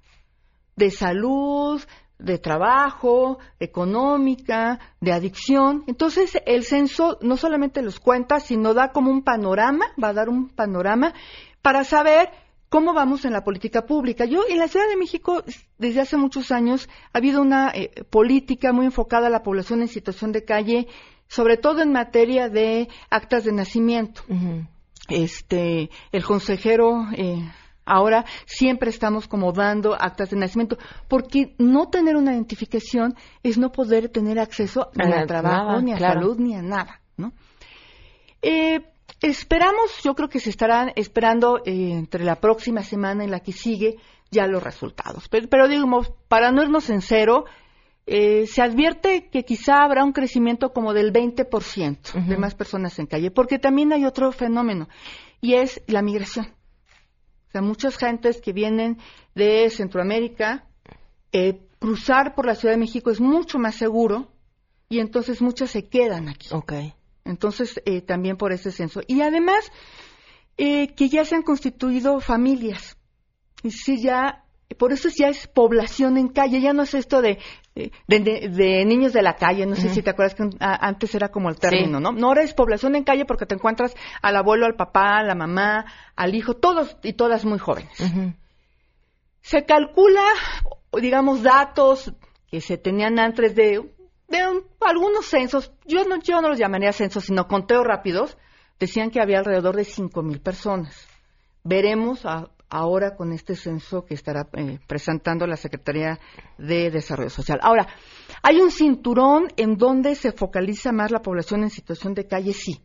De 0.76 0.90
salud, 0.90 1.80
de 2.18 2.40
trabajo, 2.40 3.38
económica, 3.60 4.80
de 5.02 5.14
adicción. 5.14 5.84
Entonces, 5.86 6.36
el 6.48 6.64
censo 6.64 7.20
no 7.22 7.38
solamente 7.38 7.84
los 7.84 8.00
cuenta, 8.00 8.40
sino 8.40 8.74
da 8.74 8.92
como 8.92 9.12
un 9.12 9.22
panorama, 9.22 9.86
va 10.04 10.08
a 10.08 10.14
dar 10.14 10.30
un 10.30 10.50
panorama 10.50 11.14
para 11.62 11.84
saber 11.84 12.32
cómo 12.72 12.94
vamos 12.94 13.26
en 13.26 13.34
la 13.34 13.44
política 13.44 13.86
pública. 13.86 14.24
Yo, 14.24 14.44
en 14.50 14.58
la 14.58 14.70
Ciudad 14.70 14.88
de 14.88 14.96
México, 14.96 15.44
desde 15.78 16.00
hace 16.00 16.16
muchos 16.16 16.54
años, 16.54 16.88
ha 17.12 17.18
habido 17.18 17.42
una 17.42 17.70
eh, 17.76 17.92
política 18.10 18.72
muy 18.72 18.86
enfocada 18.86 19.28
a 19.28 19.30
la 19.30 19.44
población 19.44 19.82
en 19.82 19.90
situación 19.90 20.32
de 20.32 20.46
calle, 20.46 20.88
sobre 21.28 21.58
todo 21.58 21.82
en 21.82 21.92
materia 21.92 22.48
de 22.48 22.88
actas 23.10 23.44
de 23.44 23.52
nacimiento. 23.52 24.22
Este, 25.10 25.90
el 26.14 26.24
consejero 26.24 27.08
eh, 27.14 27.44
Ahora 27.84 28.24
siempre 28.46 28.90
estamos 28.90 29.28
como 29.28 29.52
dando 29.52 29.96
actas 29.96 30.30
de 30.30 30.38
nacimiento, 30.38 30.78
porque 31.10 31.56
no 31.58 31.90
tener 31.90 32.16
una 32.16 32.32
identificación 32.32 33.16
es 33.44 33.58
no 33.58 33.74
poder 33.74 34.08
tener 34.08 34.40
acceso 34.40 34.92
ni 34.96 35.12
a, 35.12 35.26
trabajo, 35.26 35.82
ni 35.82 35.92
a 35.92 35.98
salud, 35.98 36.38
ni 36.38 36.56
a 36.56 36.62
nada, 36.62 37.02
¿no? 37.18 37.34
Eh, 38.42 38.91
esperamos, 39.22 40.02
yo 40.04 40.16
creo 40.16 40.30
que 40.30 40.40
se 40.40 40.50
estarán 40.50 40.92
esperando 40.96 41.62
eh, 41.66 41.92
entre 41.92 42.24
la 42.24 42.36
próxima 42.36 42.84
semana 42.84 43.24
y 43.24 43.28
la 43.28 43.40
que 43.40 43.52
sigue 43.52 43.98
ya 44.32 44.48
los 44.48 44.64
resultados. 44.64 45.30
Pero, 45.30 45.68
digamos, 45.68 46.12
para 46.28 46.52
no 46.52 46.64
irnos 46.64 46.90
en 46.90 47.02
cero, 47.02 47.46
eh, 48.08 48.48
se 48.48 48.62
advierte 48.62 49.30
que 49.30 49.46
quizá 49.46 49.84
habrá 49.84 50.04
un 50.04 50.14
crecimiento 50.14 50.74
como 50.74 50.94
del 50.94 51.14
20% 51.14 52.26
de 52.26 52.38
más 52.38 52.56
personas 52.56 52.98
en 53.00 53.06
calle, 53.06 53.30
porque 53.30 53.60
también 53.60 53.94
hay 53.94 54.06
otro 54.06 54.32
fenómeno, 54.32 54.90
y 55.40 55.54
es 55.54 55.82
la 55.88 56.02
migración. 56.02 56.48
O 57.48 57.52
sea, 57.52 57.62
muchas 57.62 57.98
gentes 57.98 58.42
que 58.42 58.54
vienen 58.54 58.98
de 59.36 59.70
Centroamérica, 59.70 60.66
eh, 61.34 61.62
cruzar 61.80 62.34
por 62.34 62.46
la 62.46 62.56
Ciudad 62.56 62.74
de 62.74 62.80
México 62.80 63.12
es 63.12 63.20
mucho 63.20 63.60
más 63.60 63.76
seguro 63.76 64.32
y 64.88 65.00
entonces 65.00 65.42
muchas 65.42 65.72
se 65.72 65.88
quedan 65.88 66.30
aquí. 66.30 66.48
Ok. 66.52 66.74
Entonces, 67.26 67.82
eh, 67.86 68.02
también 68.02 68.38
por 68.38 68.52
ese 68.52 68.72
censo. 68.72 69.02
Y 69.08 69.22
además, 69.22 69.72
eh, 70.58 70.94
que 70.96 71.10
ya 71.10 71.26
se 71.26 71.36
han 71.36 71.44
constituido 71.44 72.20
familias. 72.20 72.98
Y 73.64 73.72
si 73.72 74.02
ya, 74.02 74.46
por 74.78 74.92
eso 74.92 75.10
ya 75.10 75.30
es 75.30 75.48
población 75.48 76.18
en 76.18 76.30
calle, 76.30 76.62
ya 76.62 76.74
no 76.74 76.84
es 76.84 76.94
esto 76.94 77.22
de 77.22 77.38
de, 77.74 78.86
niños 78.86 79.14
de 79.14 79.22
la 79.22 79.36
calle, 79.36 79.66
no 79.66 79.76
sé 79.76 79.90
si 79.90 80.02
te 80.02 80.10
acuerdas 80.10 80.36
que 80.36 80.50
antes 80.60 81.16
era 81.16 81.30
como 81.30 81.50
el 81.50 81.58
término, 81.58 82.00
¿no? 82.00 82.12
No 82.12 82.28
ahora 82.28 82.44
es 82.44 82.54
población 82.54 82.96
en 82.96 83.04
calle 83.04 83.26
porque 83.26 83.46
te 83.46 83.56
encuentras 83.56 83.96
al 84.22 84.36
abuelo, 84.36 84.66
al 84.66 84.76
papá, 84.76 85.20
a 85.20 85.24
la 85.24 85.36
mamá, 85.36 85.86
al 86.16 86.36
hijo, 86.36 86.56
todos 86.56 86.98
y 87.04 87.14
todas 87.14 87.46
muy 87.46 87.60
jóvenes. 87.60 87.98
Se 89.42 89.66
calcula, 89.66 90.24
digamos, 91.02 91.44
datos 91.44 92.14
que 92.50 92.62
se 92.62 92.78
tenían 92.78 93.20
antes 93.20 93.56
de, 93.56 93.90
de 94.32 94.64
algunos 94.82 95.26
censos, 95.26 95.72
yo 95.86 96.04
no, 96.06 96.20
yo 96.22 96.42
no 96.42 96.50
los 96.50 96.58
llamaría 96.58 96.94
censos, 96.94 97.26
sino 97.26 97.48
conteos 97.48 97.86
rápidos, 97.86 98.38
decían 98.80 99.12
que 99.12 99.22
había 99.22 99.40
alrededor 99.40 99.76
de 99.76 99.84
cinco 99.84 100.24
mil 100.24 100.40
personas. 100.40 101.08
Veremos 101.64 102.26
ahora 102.70 103.16
con 103.16 103.34
este 103.34 103.56
censo 103.56 104.06
que 104.06 104.16
estará 104.16 104.48
eh, 104.54 104.80
presentando 104.88 105.46
la 105.46 105.58
Secretaría 105.58 106.18
de 106.58 106.90
Desarrollo 106.90 107.30
Social. 107.30 107.60
Ahora, 107.62 107.88
¿hay 108.42 108.60
un 108.62 108.72
cinturón 108.72 109.50
en 109.58 109.78
donde 109.78 110.16
se 110.16 110.32
focaliza 110.32 110.92
más 110.92 111.12
la 111.12 111.22
población 111.22 111.64
en 111.64 111.70
situación 111.70 112.14
de 112.14 112.26
calle? 112.26 112.54
Sí. 112.54 112.82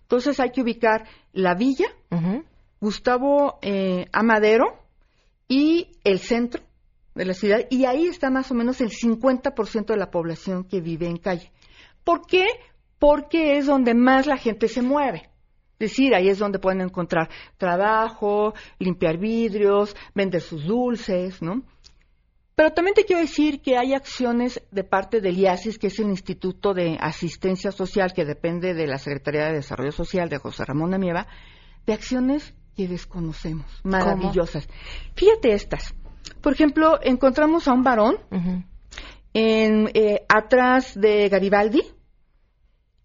Entonces 0.00 0.40
hay 0.40 0.50
que 0.50 0.62
ubicar 0.62 1.04
la 1.32 1.54
villa, 1.54 1.86
Gustavo 2.80 3.58
eh, 3.60 4.06
Amadero 4.12 4.78
y 5.46 5.98
el 6.02 6.18
centro 6.18 6.62
de 7.18 7.24
la 7.24 7.34
ciudad, 7.34 7.66
y 7.68 7.84
ahí 7.84 8.06
está 8.06 8.30
más 8.30 8.50
o 8.52 8.54
menos 8.54 8.80
el 8.80 8.90
50% 8.90 9.86
de 9.86 9.96
la 9.96 10.10
población 10.10 10.62
que 10.62 10.80
vive 10.80 11.08
en 11.08 11.16
calle. 11.16 11.50
¿Por 12.04 12.24
qué? 12.26 12.46
Porque 13.00 13.58
es 13.58 13.66
donde 13.66 13.92
más 13.92 14.26
la 14.26 14.36
gente 14.36 14.68
se 14.68 14.82
mueve. 14.82 15.28
Es 15.80 15.90
decir, 15.90 16.14
ahí 16.14 16.28
es 16.28 16.38
donde 16.38 16.60
pueden 16.60 16.80
encontrar 16.80 17.28
trabajo, 17.56 18.54
limpiar 18.78 19.18
vidrios, 19.18 19.96
vender 20.14 20.40
sus 20.40 20.64
dulces, 20.64 21.42
¿no? 21.42 21.64
Pero 22.54 22.72
también 22.72 22.94
te 22.94 23.04
quiero 23.04 23.20
decir 23.20 23.62
que 23.62 23.76
hay 23.76 23.94
acciones 23.94 24.62
de 24.70 24.84
parte 24.84 25.20
del 25.20 25.38
IASIS, 25.38 25.78
que 25.78 25.88
es 25.88 25.98
el 25.98 26.10
Instituto 26.10 26.72
de 26.72 26.98
Asistencia 27.00 27.72
Social, 27.72 28.12
que 28.12 28.24
depende 28.24 28.74
de 28.74 28.86
la 28.86 28.98
Secretaría 28.98 29.46
de 29.46 29.54
Desarrollo 29.54 29.92
Social 29.92 30.28
de 30.28 30.38
José 30.38 30.64
Ramón 30.64 30.94
Amieva, 30.94 31.26
de 31.84 31.94
acciones 31.94 32.54
que 32.76 32.86
desconocemos, 32.86 33.66
maravillosas. 33.82 34.68
Fíjate 35.14 35.52
estas. 35.52 35.94
Por 36.40 36.52
ejemplo, 36.52 36.98
encontramos 37.02 37.68
a 37.68 37.72
un 37.72 37.82
varón 37.82 38.16
en, 39.34 39.90
eh, 39.94 40.24
atrás 40.28 40.98
de 40.98 41.28
Garibaldi, 41.28 41.82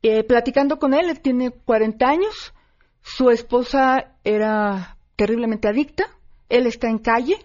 eh, 0.02 0.24
platicando 0.24 0.80
con 0.80 0.94
él, 0.94 1.10
él 1.10 1.22
tiene 1.22 1.52
40 1.52 2.08
años, 2.08 2.54
su 3.02 3.30
esposa 3.30 4.16
era 4.24 4.98
terriblemente 5.16 5.68
adicta, 5.68 6.06
él 6.50 6.68
está 6.68 6.90
en 6.90 7.00
calle, 7.00 7.38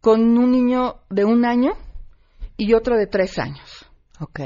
con 0.00 0.36
un 0.36 0.50
niño 0.50 0.96
de 1.10 1.24
un 1.24 1.44
año 1.44 1.72
y 2.56 2.74
otro 2.74 2.96
de 2.96 3.06
tres 3.06 3.38
años. 3.38 3.86
Ok. 4.20 4.40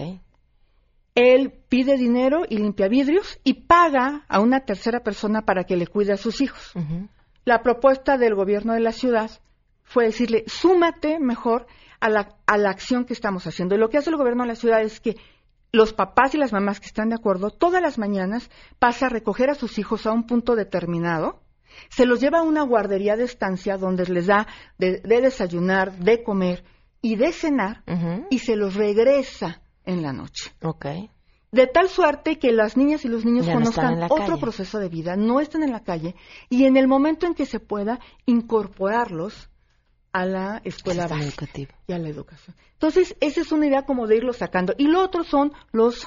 Él 1.15 1.51
pide 1.69 1.97
dinero 1.97 2.43
y 2.49 2.59
limpia 2.59 2.89
vidrios 2.89 3.41
y 3.43 3.55
paga 3.55 4.27
a 4.29 4.41
una 4.41 4.67
tercera 4.67 5.01
persona 5.01 5.43
para 5.43 5.65
que 5.65 5.77
le 5.77 5.87
cuide 5.87 6.13
a 6.13 6.19
sus 6.19 6.43
hijos. 6.43 6.73
La 7.45 7.63
propuesta 7.63 8.19
del 8.19 8.35
gobierno 8.35 8.75
de 8.75 8.81
la 8.81 8.93
ciudad 8.93 9.31
fue 9.87 10.05
decirle, 10.05 10.45
súmate 10.47 11.19
mejor 11.19 11.67
a 11.99 12.11
la, 12.11 12.37
a 12.47 12.59
la 12.59 12.71
acción 12.71 13.07
que 13.07 13.15
estamos 13.15 13.47
haciendo. 13.47 13.75
Y 13.75 13.79
lo 13.79 13.89
que 13.89 13.97
hace 13.99 14.11
el 14.11 14.17
gobierno 14.17 14.43
de 14.43 14.49
la 14.49 14.57
ciudad 14.57 14.83
es 14.83 15.01
que 15.01 15.17
los 15.73 15.95
papás 15.95 16.35
y 16.35 16.39
las 16.39 16.53
mamás 16.53 16.81
que 16.81 16.87
están 16.87 17.09
de 17.09 17.15
acuerdo, 17.15 17.51
todas 17.51 17.81
las 17.81 17.99
mañanas 17.99 18.51
pasa 18.79 19.07
a 19.07 19.11
recoger 19.11 19.49
a 19.49 19.55
sus 19.55 19.79
hijos 19.79 20.07
a 20.07 20.13
un 20.13 20.27
punto 20.27 20.55
determinado 20.55 21.41
se 21.89 22.07
los 22.07 22.21
lleva 22.21 22.39
a 22.39 22.43
una 22.43 22.63
guardería 22.63 23.17
de 23.17 23.25
estancia 23.25 23.77
donde 23.77 24.07
les 24.07 24.27
da 24.27 24.47
de, 24.79 25.01
desayunar, 25.01 25.99
de 25.99 26.23
comer 26.23 26.65
y 27.03 27.17
de 27.17 27.33
cenar 27.33 27.83
y 28.31 28.39
se 28.39 28.57
los 28.57 28.75
regresa 28.75 29.63
en 29.85 30.03
la 30.03 30.13
noche. 30.13 30.53
Okay. 30.63 31.11
De 31.53 31.67
tal 31.67 31.89
suerte 31.89 32.39
que 32.39 32.53
las 32.53 32.77
niñas 32.77 33.05
y 33.05 33.09
los 33.09 33.25
niños 33.25 33.47
conozcan 33.47 34.03
otro 34.11 34.39
proceso 34.39 34.79
de 34.79 34.89
vida, 34.89 35.17
no 35.17 35.41
estén 35.41 35.63
en 35.63 35.73
la 35.73 35.85
calle 35.85 36.15
y 36.51 36.65
en 36.65 36.77
el 36.77 36.89
momento 36.89 37.27
en 37.27 37.35
que 37.35 37.47
se 37.47 37.61
pueda 37.61 38.01
incorporarlos 38.27 39.49
a 40.13 40.25
la 40.25 40.61
escuela 40.65 41.07
básica 41.07 41.47
y 41.87 41.93
a 41.93 41.99
la 41.99 42.09
educación. 42.09 42.57
Entonces, 42.73 43.17
esa 43.21 43.41
es 43.41 43.53
una 43.53 43.67
idea 43.67 43.83
como 43.83 44.07
de 44.07 44.17
irlos 44.17 44.39
sacando. 44.39 44.75
Y 44.79 44.89
lo 44.89 45.03
otro 45.03 45.25
son 45.25 45.53
los 45.73 46.07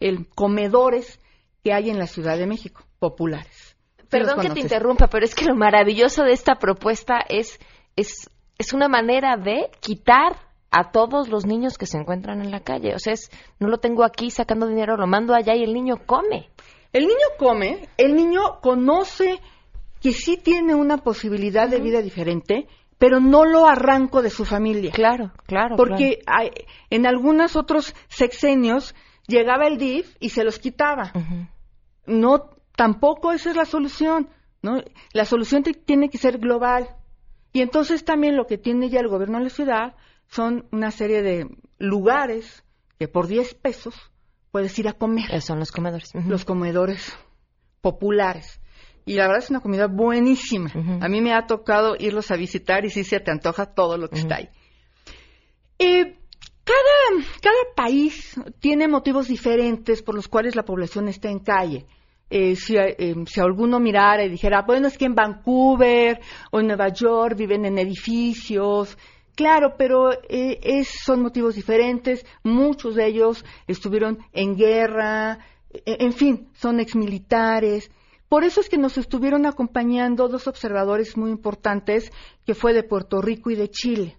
el, 0.00 0.28
comedores 0.28 1.20
que 1.62 1.72
hay 1.72 1.90
en 1.90 1.98
la 1.98 2.06
Ciudad 2.06 2.38
de 2.38 2.46
México, 2.46 2.84
populares. 2.98 3.76
Perdón 4.08 4.40
que 4.40 4.50
te 4.50 4.60
interrumpa, 4.60 5.08
pero 5.08 5.24
es 5.24 5.34
que 5.34 5.44
lo 5.44 5.56
maravilloso 5.56 6.22
de 6.22 6.32
esta 6.32 6.56
propuesta 6.56 7.18
es, 7.28 7.58
es, 7.96 8.30
es 8.58 8.72
una 8.72 8.88
manera 8.88 9.36
de 9.36 9.70
quitar 9.80 10.36
a 10.70 10.90
todos 10.90 11.28
los 11.28 11.46
niños 11.46 11.78
que 11.78 11.86
se 11.86 11.98
encuentran 11.98 12.40
en 12.40 12.50
la 12.50 12.60
calle. 12.60 12.94
O 12.94 12.98
sea, 12.98 13.14
es, 13.14 13.30
no 13.58 13.68
lo 13.68 13.78
tengo 13.78 14.04
aquí 14.04 14.30
sacando 14.30 14.66
dinero, 14.66 14.96
lo 14.96 15.06
mando 15.06 15.34
allá 15.34 15.54
y 15.54 15.64
el 15.64 15.72
niño 15.72 15.96
come. 16.06 16.50
El 16.92 17.04
niño 17.04 17.26
come, 17.38 17.88
el 17.96 18.14
niño 18.14 18.60
conoce 18.60 19.40
que 20.00 20.12
sí 20.12 20.36
tiene 20.36 20.74
una 20.74 20.98
posibilidad 20.98 21.68
de 21.68 21.80
vida 21.80 22.00
diferente, 22.00 22.68
pero 22.98 23.20
no 23.20 23.44
lo 23.44 23.66
arranco 23.66 24.22
de 24.22 24.30
su 24.30 24.44
familia. 24.44 24.90
Claro, 24.92 25.32
claro. 25.46 25.76
Porque 25.76 26.20
en 26.90 27.06
algunos 27.06 27.56
otros 27.56 27.94
sexenios 28.08 28.94
llegaba 29.26 29.66
el 29.66 29.76
DIF 29.76 30.16
y 30.20 30.30
se 30.30 30.44
los 30.44 30.58
quitaba. 30.58 31.12
No 32.06 32.50
tampoco 32.76 33.32
esa 33.32 33.50
es 33.50 33.56
la 33.56 33.64
solución, 33.64 34.28
¿no? 34.62 34.82
La 35.12 35.24
solución 35.24 35.62
tiene 35.62 36.08
que 36.08 36.18
ser 36.18 36.38
global. 36.38 36.88
Y 37.52 37.62
entonces 37.62 38.04
también 38.04 38.36
lo 38.36 38.46
que 38.46 38.58
tiene 38.58 38.90
ya 38.90 39.00
el 39.00 39.08
gobierno 39.08 39.38
de 39.38 39.44
la 39.44 39.50
ciudad 39.50 39.94
son 40.28 40.66
una 40.72 40.90
serie 40.90 41.22
de 41.22 41.48
lugares 41.78 42.64
que 42.98 43.08
por 43.08 43.26
10 43.26 43.54
pesos 43.54 43.94
puedes 44.50 44.78
ir 44.78 44.88
a 44.88 44.92
comer. 44.92 45.40
son 45.42 45.58
los 45.58 45.72
comedores. 45.72 46.14
Los 46.14 46.44
comedores 46.44 47.16
populares. 47.80 48.60
Y 49.06 49.14
la 49.14 49.28
verdad 49.28 49.44
es 49.44 49.50
una 49.50 49.60
comida 49.60 49.86
buenísima. 49.86 50.70
A 51.00 51.08
mí 51.08 51.20
me 51.20 51.32
ha 51.32 51.46
tocado 51.46 51.94
irlos 51.98 52.30
a 52.32 52.36
visitar 52.36 52.84
y 52.84 52.90
sí 52.90 53.04
se 53.04 53.20
te 53.20 53.30
antoja 53.30 53.66
todo 53.66 53.96
lo 53.96 54.10
que 54.10 54.18
está 54.18 54.36
ahí. 54.36 54.48
Eh, 55.78 56.18
cada, 56.64 57.24
cada 57.40 57.74
país 57.76 58.34
tiene 58.58 58.88
motivos 58.88 59.28
diferentes 59.28 60.02
por 60.02 60.16
los 60.16 60.26
cuales 60.26 60.56
la 60.56 60.64
población 60.64 61.06
está 61.06 61.30
en 61.30 61.38
calle. 61.38 61.86
Eh, 62.28 62.56
si, 62.56 62.76
eh, 62.76 63.14
si, 63.26 63.40
alguno 63.40 63.78
mirara 63.78 64.24
y 64.24 64.28
dijera, 64.28 64.62
bueno, 64.62 64.88
es 64.88 64.98
que 64.98 65.04
en 65.04 65.14
Vancouver 65.14 66.20
o 66.50 66.58
en 66.58 66.66
Nueva 66.66 66.88
York 66.88 67.36
viven 67.36 67.64
en 67.64 67.78
edificios. 67.78 68.98
Claro, 69.36 69.74
pero 69.78 70.12
eh, 70.12 70.58
es, 70.62 70.88
son 71.04 71.22
motivos 71.22 71.54
diferentes. 71.54 72.26
Muchos 72.42 72.96
de 72.96 73.06
ellos 73.06 73.44
estuvieron 73.68 74.18
en 74.32 74.56
guerra. 74.56 75.38
E, 75.72 75.98
en 76.00 76.12
fin, 76.12 76.48
son 76.54 76.80
exmilitares. 76.80 77.90
Por 78.28 78.44
eso 78.44 78.60
es 78.60 78.68
que 78.68 78.78
nos 78.78 78.98
estuvieron 78.98 79.46
acompañando 79.46 80.28
dos 80.28 80.48
observadores 80.48 81.16
muy 81.16 81.30
importantes, 81.30 82.12
que 82.44 82.54
fue 82.54 82.72
de 82.72 82.82
Puerto 82.82 83.20
Rico 83.22 83.50
y 83.50 83.54
de 83.54 83.70
Chile, 83.70 84.16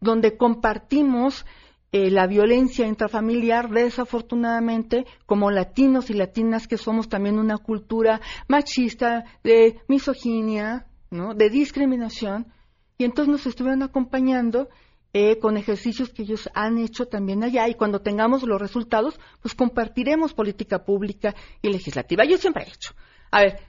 donde 0.00 0.36
compartimos 0.36 1.46
eh, 1.92 2.10
la 2.10 2.26
violencia 2.26 2.86
intrafamiliar, 2.86 3.70
desafortunadamente, 3.70 5.06
como 5.26 5.50
latinos 5.50 6.10
y 6.10 6.14
latinas 6.14 6.68
que 6.68 6.76
somos 6.76 7.08
también 7.08 7.38
una 7.38 7.58
cultura 7.58 8.20
machista, 8.46 9.24
de 9.42 9.80
misoginia, 9.88 10.86
¿no? 11.10 11.34
de 11.34 11.50
discriminación, 11.50 12.46
y 12.96 13.04
entonces 13.04 13.32
nos 13.32 13.46
estuvieron 13.46 13.82
acompañando 13.82 14.68
eh, 15.12 15.38
con 15.40 15.56
ejercicios 15.56 16.10
que 16.10 16.22
ellos 16.22 16.48
han 16.54 16.78
hecho 16.78 17.06
también 17.06 17.42
allá 17.42 17.68
y 17.68 17.74
cuando 17.74 18.00
tengamos 18.02 18.44
los 18.44 18.60
resultados, 18.60 19.18
pues 19.42 19.54
compartiremos 19.54 20.34
política 20.34 20.84
pública 20.84 21.34
y 21.62 21.70
legislativa. 21.70 22.24
Yo 22.24 22.36
siempre 22.36 22.64
he 22.64 22.68
hecho. 22.68 22.94
A 23.30 23.40
ver, 23.42 23.60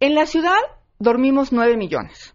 en 0.00 0.14
la 0.14 0.26
ciudad 0.26 0.58
dormimos 0.98 1.52
nueve 1.52 1.76
millones 1.76 2.34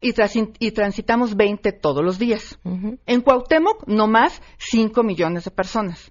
y, 0.00 0.70
transitamos 0.72 1.36
20 1.36 1.72
todos 1.72 2.04
los 2.04 2.18
días. 2.18 2.58
En 2.64 3.20
Cuauhtémoc, 3.20 3.86
no 3.86 4.06
más 4.06 4.42
5 4.58 5.02
millones 5.02 5.44
de 5.44 5.50
personas. 5.50 6.10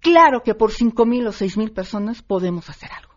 Claro 0.00 0.42
que 0.42 0.54
por 0.54 0.70
5 0.70 1.04
mil 1.04 1.26
o 1.26 1.32
6 1.32 1.56
mil 1.56 1.72
personas 1.72 2.22
podemos 2.22 2.70
hacer 2.70 2.90
algo. 2.92 3.14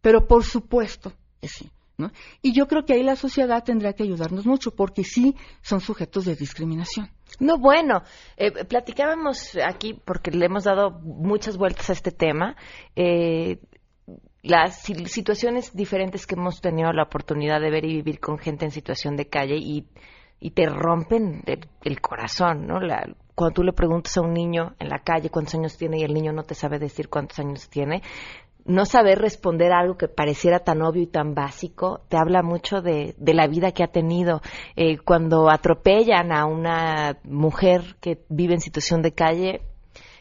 Pero 0.00 0.26
por 0.26 0.44
supuesto 0.44 1.12
que 1.40 1.48
sí. 1.48 1.70
¿no? 1.98 2.12
Y 2.40 2.52
yo 2.52 2.68
creo 2.68 2.84
que 2.84 2.94
ahí 2.94 3.02
la 3.02 3.16
sociedad 3.16 3.64
tendrá 3.64 3.92
que 3.92 4.04
ayudarnos 4.04 4.46
mucho, 4.46 4.70
porque 4.74 5.02
sí 5.02 5.34
son 5.62 5.80
sujetos 5.80 6.24
de 6.24 6.36
discriminación. 6.36 7.10
No, 7.40 7.58
bueno, 7.58 8.02
eh, 8.36 8.64
platicábamos 8.64 9.58
aquí, 9.64 9.94
porque 10.04 10.30
le 10.30 10.46
hemos 10.46 10.64
dado 10.64 10.90
muchas 10.90 11.56
vueltas 11.56 11.90
a 11.90 11.92
este 11.92 12.12
tema, 12.12 12.56
eh, 12.94 13.58
las 14.48 14.80
situaciones 14.80 15.76
diferentes 15.76 16.26
que 16.26 16.34
hemos 16.34 16.60
tenido 16.62 16.90
la 16.92 17.02
oportunidad 17.02 17.60
de 17.60 17.70
ver 17.70 17.84
y 17.84 17.96
vivir 17.96 18.18
con 18.18 18.38
gente 18.38 18.64
en 18.64 18.70
situación 18.70 19.14
de 19.14 19.28
calle 19.28 19.56
y, 19.56 19.86
y 20.40 20.50
te 20.52 20.66
rompen 20.66 21.42
el, 21.82 22.00
corazón, 22.00 22.66
¿no? 22.66 22.80
La, 22.80 23.06
cuando 23.34 23.54
tú 23.54 23.62
le 23.62 23.74
preguntas 23.74 24.16
a 24.16 24.22
un 24.22 24.32
niño 24.32 24.74
en 24.78 24.88
la 24.88 25.00
calle 25.00 25.28
cuántos 25.28 25.54
años 25.54 25.76
tiene 25.76 25.98
y 25.98 26.02
el 26.02 26.14
niño 26.14 26.32
no 26.32 26.44
te 26.44 26.54
sabe 26.54 26.78
decir 26.78 27.10
cuántos 27.10 27.38
años 27.38 27.68
tiene, 27.68 28.02
no 28.64 28.86
saber 28.86 29.18
responder 29.18 29.72
algo 29.72 29.96
que 29.96 30.08
pareciera 30.08 30.60
tan 30.60 30.80
obvio 30.80 31.02
y 31.02 31.06
tan 31.06 31.34
básico, 31.34 32.00
te 32.08 32.16
habla 32.16 32.42
mucho 32.42 32.80
de, 32.80 33.14
de 33.18 33.34
la 33.34 33.46
vida 33.48 33.72
que 33.72 33.82
ha 33.82 33.88
tenido. 33.88 34.40
Eh, 34.76 34.98
cuando 34.98 35.50
atropellan 35.50 36.32
a 36.32 36.46
una 36.46 37.18
mujer 37.24 37.96
que 38.00 38.24
vive 38.28 38.54
en 38.54 38.60
situación 38.60 39.02
de 39.02 39.12
calle, 39.12 39.62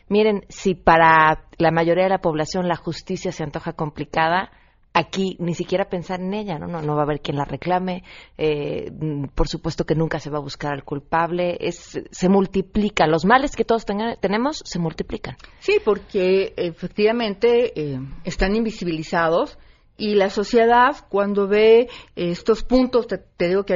Miren, 0.10 0.46
si 0.50 0.76
para 0.76 1.46
la 1.58 1.72
mayoría 1.72 2.04
de 2.04 2.10
la 2.10 2.22
población 2.22 2.68
la 2.68 2.76
justicia 2.76 3.32
se 3.32 3.44
antoja 3.44 3.74
complicada, 3.74 4.52
aquí 4.98 5.36
ni 5.40 5.54
siquiera 5.54 5.90
pensar 5.90 6.20
en 6.22 6.34
ella, 6.34 6.58
¿no? 6.58 6.68
No, 6.68 6.82
no 6.82 6.96
va 6.96 7.02
a 7.02 7.04
haber 7.04 7.22
quien 7.22 7.38
la 7.38 7.46
reclame, 7.46 8.04
eh, 8.38 8.92
por 9.36 9.48
supuesto 9.48 9.86
que 9.86 9.94
nunca 9.94 10.20
se 10.20 10.32
va 10.32 10.40
a 10.40 10.42
buscar 10.42 10.74
al 10.74 10.84
culpable, 10.84 11.58
es, 11.60 12.02
se 12.10 12.30
multiplica, 12.30 13.06
los 13.06 13.24
males 13.24 13.56
que 13.56 13.64
todos 13.64 13.86
tenemos 13.86 14.62
se 14.66 14.80
multiplican. 14.80 15.36
Sí, 15.60 15.78
porque 15.86 16.54
efectivamente 16.58 17.80
eh, 17.80 18.00
están 18.24 18.56
invisibilizados 18.56 19.60
y 19.98 20.16
la 20.16 20.30
sociedad 20.30 20.96
cuando 21.10 21.48
ve 21.48 21.90
estos 22.16 22.64
puntos, 22.64 23.08
te, 23.08 23.48
digo 23.48 23.66
que 23.66 23.74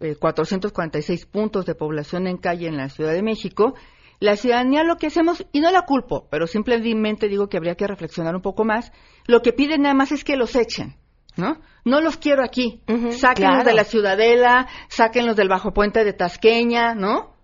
hay 0.00 0.14
446 0.16 1.22
eh, 1.22 1.26
puntos 1.30 1.66
de 1.66 1.76
población 1.76 2.26
en 2.26 2.36
calle 2.36 2.66
en 2.66 2.76
la 2.76 2.88
Ciudad 2.88 3.12
de 3.12 3.22
México, 3.22 3.74
la 4.20 4.36
ciudadanía 4.36 4.84
lo 4.84 4.96
que 4.96 5.08
hacemos, 5.08 5.46
y 5.52 5.60
no 5.60 5.70
la 5.70 5.82
culpo, 5.82 6.28
pero 6.30 6.46
simplemente 6.46 7.28
digo 7.28 7.48
que 7.48 7.56
habría 7.56 7.74
que 7.74 7.86
reflexionar 7.86 8.34
un 8.34 8.42
poco 8.42 8.64
más, 8.64 8.92
lo 9.26 9.42
que 9.42 9.52
piden 9.52 9.82
nada 9.82 9.94
más 9.94 10.12
es 10.12 10.24
que 10.24 10.36
los 10.36 10.54
echen. 10.56 10.96
¿No? 11.36 11.58
No 11.84 12.00
los 12.00 12.16
quiero 12.16 12.44
aquí. 12.44 12.80
sáquenlos 13.10 13.64
de 13.64 13.74
la 13.74 13.82
Ciudadela, 13.82 14.68
sáquenlos 14.88 15.34
del 15.34 15.48
Bajo 15.48 15.72
Puente 15.72 16.04
de 16.04 16.12
Tasqueña, 16.12 16.94
¿no? 16.94 17.34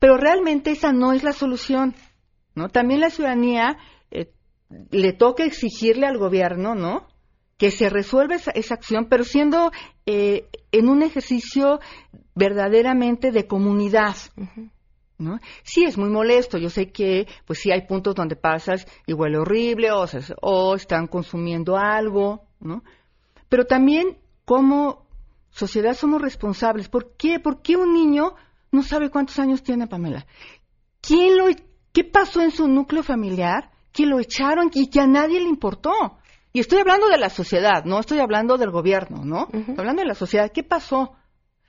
Pero 0.00 0.16
realmente 0.16 0.72
esa 0.72 0.92
no 0.92 1.12
es 1.12 1.22
la 1.22 1.32
solución, 1.32 1.94
¿no? 2.56 2.68
También 2.68 3.00
la 3.00 3.10
ciudadanía 3.10 3.78
eh, 4.10 4.32
le 4.90 5.12
toca 5.12 5.44
exigirle 5.44 6.06
al 6.06 6.18
gobierno, 6.18 6.74
¿no? 6.74 7.06
Que 7.58 7.70
se 7.70 7.90
resuelva 7.90 8.34
esa, 8.34 8.74
acción, 8.74 9.06
pero 9.08 9.22
siendo 9.22 9.70
eh, 10.06 10.48
en 10.72 10.88
un 10.88 11.02
ejercicio 11.02 11.78
verdaderamente 12.34 13.30
de 13.30 13.46
comunidad. 13.46 14.16
¿No? 15.20 15.38
Sí, 15.62 15.84
es 15.84 15.96
muy 15.96 16.08
molesto. 16.08 16.58
Yo 16.58 16.70
sé 16.70 16.90
que, 16.90 17.26
pues 17.46 17.60
sí 17.60 17.70
hay 17.70 17.86
puntos 17.86 18.14
donde 18.14 18.36
pasas 18.36 18.86
y 19.06 19.12
huele 19.12 19.38
horrible 19.38 19.90
o, 19.92 20.06
o 20.42 20.74
están 20.74 21.06
consumiendo 21.06 21.76
algo, 21.76 22.46
¿no? 22.58 22.82
Pero 23.48 23.64
también 23.66 24.18
como 24.44 25.06
sociedad 25.50 25.94
somos 25.94 26.20
responsables. 26.22 26.88
¿Por 26.88 27.16
qué? 27.16 27.38
¿Por 27.38 27.62
qué 27.62 27.76
un 27.76 27.92
niño 27.92 28.34
no 28.72 28.82
sabe 28.82 29.10
cuántos 29.10 29.38
años 29.38 29.62
tiene 29.62 29.86
Pamela? 29.86 30.26
¿Quién 31.00 31.36
lo, 31.36 31.46
qué 31.92 32.04
pasó 32.04 32.40
en 32.40 32.50
su 32.50 32.68
núcleo 32.68 33.02
familiar 33.02 33.70
que 33.92 34.06
lo 34.06 34.20
echaron 34.20 34.70
y 34.72 34.88
que 34.88 35.00
a 35.00 35.06
nadie 35.06 35.40
le 35.40 35.48
importó? 35.48 35.92
Y 36.52 36.60
estoy 36.60 36.80
hablando 36.80 37.08
de 37.08 37.18
la 37.18 37.30
sociedad, 37.30 37.84
no 37.84 38.00
estoy 38.00 38.18
hablando 38.18 38.56
del 38.56 38.70
gobierno, 38.70 39.24
¿no? 39.24 39.48
Estoy 39.52 39.76
hablando 39.78 40.02
de 40.02 40.08
la 40.08 40.14
sociedad. 40.14 40.50
¿Qué 40.52 40.64
pasó? 40.64 41.12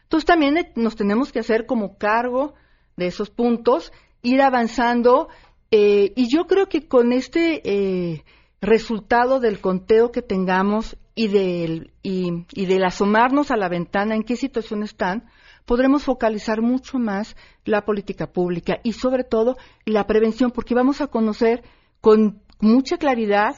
Entonces 0.04 0.26
también 0.26 0.56
nos 0.76 0.96
tenemos 0.96 1.32
que 1.32 1.40
hacer 1.40 1.66
como 1.66 1.98
cargo 1.98 2.56
de 2.98 3.08
esos 3.08 3.30
puntos, 3.30 3.92
ir 4.22 4.42
avanzando. 4.42 5.30
Eh, 5.72 6.14
y 6.16 6.28
yo 6.34 6.46
creo 6.46 6.68
que 6.68 6.88
con 6.88 7.14
este 7.14 7.62
eh, 7.64 8.24
resultado 8.62 9.40
del 9.40 9.60
conteo 9.60 10.12
que 10.12 10.22
tengamos 10.22 10.98
y 11.16 11.28
del, 11.28 11.92
y, 12.04 12.46
y 12.54 12.66
del 12.66 12.84
asomarnos 12.84 13.52
a 13.52 13.58
la 13.58 13.70
ventana 13.70 14.16
en 14.16 14.24
qué 14.24 14.36
situación 14.36 14.84
están, 14.84 15.26
podremos 15.66 16.04
focalizar 16.04 16.62
mucho 16.62 17.00
más 17.00 17.36
la 17.66 17.86
política 17.86 18.32
pública 18.32 18.80
y 18.84 18.94
sobre 18.94 19.24
todo 19.24 19.58
la 19.86 20.08
prevención, 20.08 20.52
porque 20.52 20.76
vamos 20.76 21.02
a 21.02 21.08
conocer 21.08 21.64
con 22.00 22.42
mucha 22.60 22.98
claridad 22.98 23.56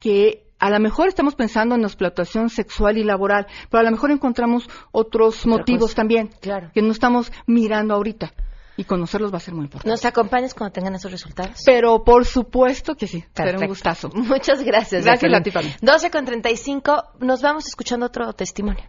que 0.00 0.47
a 0.58 0.70
lo 0.70 0.80
mejor 0.80 1.08
estamos 1.08 1.34
pensando 1.34 1.74
en 1.74 1.84
explotación 1.84 2.50
sexual 2.50 2.98
y 2.98 3.04
laboral, 3.04 3.46
pero 3.70 3.80
a 3.80 3.84
lo 3.84 3.90
mejor 3.90 4.10
encontramos 4.10 4.68
otros 4.92 5.46
motivos 5.46 5.94
también 5.94 6.30
que 6.74 6.82
no 6.82 6.92
estamos 6.92 7.32
mirando 7.46 7.94
ahorita. 7.94 8.32
Y 8.76 8.84
conocerlos 8.84 9.32
va 9.32 9.38
a 9.38 9.40
ser 9.40 9.54
muy 9.54 9.64
importante. 9.64 9.90
¿Nos 9.90 10.04
acompañas 10.04 10.54
cuando 10.54 10.72
tengan 10.72 10.94
esos 10.94 11.10
resultados? 11.10 11.62
Pero 11.66 12.04
por 12.04 12.24
supuesto 12.24 12.94
que 12.94 13.08
sí. 13.08 13.24
Será 13.34 13.58
un 13.58 13.66
gustazo. 13.66 14.08
Muchas 14.14 14.62
gracias. 14.62 15.04
Gracias 15.04 15.34
a 15.34 15.42
ti, 15.42 15.50
12 15.82 16.10
con 16.12 16.24
35. 16.24 17.04
Nos 17.18 17.42
vamos 17.42 17.66
escuchando 17.66 18.06
otro 18.06 18.32
testimonio. 18.34 18.84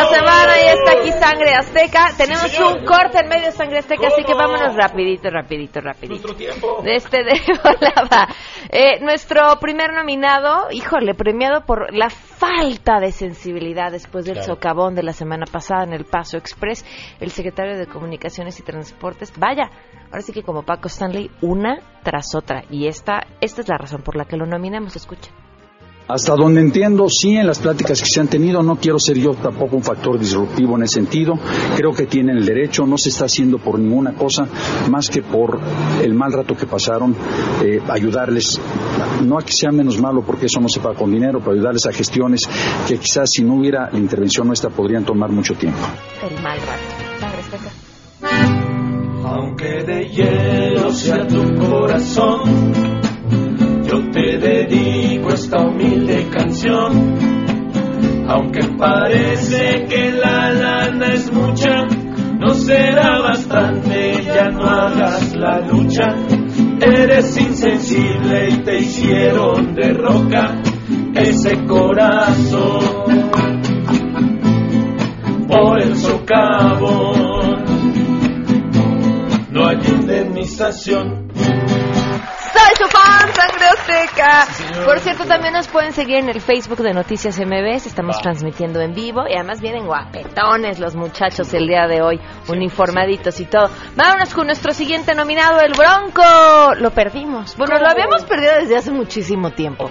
Semana 0.00 0.52
y 0.58 0.68
está 0.68 0.92
aquí 0.92 1.12
Sangre 1.12 1.54
Azteca. 1.54 2.10
Tenemos 2.16 2.58
un 2.58 2.84
corte 2.84 3.20
en 3.20 3.28
medio 3.28 3.46
de 3.46 3.52
Sangre 3.52 3.78
Azteca, 3.78 4.08
así 4.08 4.24
que 4.24 4.34
vámonos 4.34 4.74
rapidito, 4.74 5.30
rapidito, 5.30 5.80
rapidito. 5.80 6.28
Nuestro 6.28 6.34
tiempo. 6.34 6.82
De 6.82 6.96
este 6.96 7.24
de 7.24 7.32
eh, 8.70 9.00
nuestro 9.00 9.58
primer 9.60 9.92
nominado, 9.92 10.68
híjole, 10.70 11.14
premiado 11.14 11.64
por 11.64 11.94
la 11.94 12.10
falta 12.10 13.00
de 13.00 13.12
sensibilidad 13.12 13.92
después 13.92 14.24
del 14.24 14.42
socavón 14.42 14.94
de 14.94 15.02
la 15.02 15.12
semana 15.12 15.46
pasada 15.50 15.84
en 15.84 15.92
el 15.92 16.04
Paso 16.04 16.36
Express, 16.36 16.84
el 17.20 17.30
secretario 17.30 17.76
de 17.76 17.86
Comunicaciones 17.86 18.58
y 18.58 18.62
Transportes. 18.62 19.32
Vaya, 19.38 19.70
ahora 20.06 20.22
sí 20.22 20.32
que 20.32 20.42
como 20.42 20.62
Paco 20.62 20.88
Stanley, 20.88 21.30
una 21.40 21.78
tras 22.02 22.34
otra. 22.34 22.64
Y 22.70 22.86
esta, 22.86 23.26
esta 23.40 23.60
es 23.60 23.68
la 23.68 23.78
razón 23.78 24.02
por 24.02 24.16
la 24.16 24.24
que 24.24 24.36
lo 24.36 24.46
nominamos. 24.46 24.96
Escucha. 24.96 25.30
Hasta 26.12 26.36
donde 26.36 26.60
entiendo, 26.60 27.06
sí, 27.08 27.36
en 27.36 27.46
las 27.46 27.58
pláticas 27.58 27.98
que 28.02 28.06
se 28.06 28.20
han 28.20 28.28
tenido, 28.28 28.62
no 28.62 28.76
quiero 28.76 28.98
ser 28.98 29.16
yo 29.16 29.32
tampoco 29.32 29.76
un 29.76 29.82
factor 29.82 30.18
disruptivo 30.18 30.76
en 30.76 30.82
ese 30.82 30.96
sentido. 30.96 31.38
Creo 31.74 31.92
que 31.92 32.04
tienen 32.04 32.36
el 32.36 32.44
derecho, 32.44 32.84
no 32.84 32.98
se 32.98 33.08
está 33.08 33.24
haciendo 33.24 33.56
por 33.56 33.78
ninguna 33.78 34.12
cosa 34.12 34.46
más 34.90 35.08
que 35.08 35.22
por 35.22 35.58
el 36.02 36.12
mal 36.12 36.34
rato 36.34 36.54
que 36.54 36.66
pasaron, 36.66 37.16
eh, 37.64 37.80
ayudarles, 37.88 38.60
no 39.22 39.38
a 39.38 39.42
que 39.42 39.52
sea 39.52 39.72
menos 39.72 39.98
malo 39.98 40.22
porque 40.22 40.46
eso 40.46 40.60
no 40.60 40.68
se 40.68 40.80
paga 40.80 40.96
con 40.96 41.10
dinero, 41.10 41.38
pero 41.38 41.52
ayudarles 41.52 41.86
a 41.86 41.92
gestiones 41.92 42.42
que 42.86 42.98
quizás 42.98 43.30
si 43.32 43.42
no 43.42 43.54
hubiera 43.54 43.90
la 43.90 43.98
intervención 43.98 44.46
nuestra 44.46 44.68
podrían 44.68 45.06
tomar 45.06 45.30
mucho 45.30 45.54
tiempo. 45.54 45.80
El 46.28 46.42
mal 46.42 46.58
rato. 46.58 46.92
Aunque 49.24 49.82
de 49.82 50.08
hielo 50.10 50.92
sea 50.92 51.26
tu 51.26 51.54
corazón 51.54 52.91
te 54.22 54.38
dedico 54.38 55.30
esta 55.30 55.58
humilde 55.58 56.28
canción, 56.30 57.18
aunque 58.28 58.60
parece 58.78 59.84
que 59.88 60.12
la 60.12 60.52
lana 60.52 61.12
es 61.12 61.32
mucha, 61.32 61.86
no 62.38 62.54
será 62.54 63.18
bastante, 63.18 64.22
ya 64.22 64.48
no 64.50 64.62
hagas 64.62 65.34
la 65.34 65.58
lucha, 65.66 66.14
eres 66.80 67.36
insensible 67.36 68.50
y 68.50 68.58
te 68.58 68.78
hicieron 68.78 69.74
de 69.74 69.92
roca 69.92 70.56
ese 71.16 71.64
corazón. 71.64 72.80
Por 75.48 75.82
el 75.82 75.96
socavón, 75.96 77.64
no 79.50 79.66
hay 79.66 79.78
indemnización. 79.84 81.22
Sangre 83.42 83.66
Azteca. 83.66 84.46
Por 84.84 85.00
cierto, 85.00 85.24
también 85.24 85.54
nos 85.54 85.66
pueden 85.66 85.92
seguir 85.92 86.16
en 86.16 86.28
el 86.28 86.40
Facebook 86.40 86.78
de 86.78 86.94
Noticias 86.94 87.40
MBS. 87.40 87.86
Estamos 87.86 88.20
transmitiendo 88.20 88.80
en 88.80 88.94
vivo 88.94 89.24
y 89.28 89.34
además 89.34 89.60
vienen 89.60 89.86
guapetones 89.86 90.78
los 90.78 90.94
muchachos 90.94 91.52
el 91.54 91.66
día 91.66 91.88
de 91.88 92.02
hoy, 92.02 92.20
uniformaditos 92.48 93.40
y 93.40 93.46
todo. 93.46 93.68
Vámonos 93.96 94.32
con 94.32 94.46
nuestro 94.46 94.72
siguiente 94.72 95.14
nominado, 95.14 95.60
el 95.60 95.72
Bronco. 95.72 96.74
Lo 96.76 96.90
perdimos. 96.92 97.56
Bueno, 97.56 97.78
lo 97.78 97.88
habíamos 97.88 98.24
perdido 98.24 98.54
desde 98.60 98.76
hace 98.76 98.92
muchísimo 98.92 99.50
tiempo. 99.50 99.90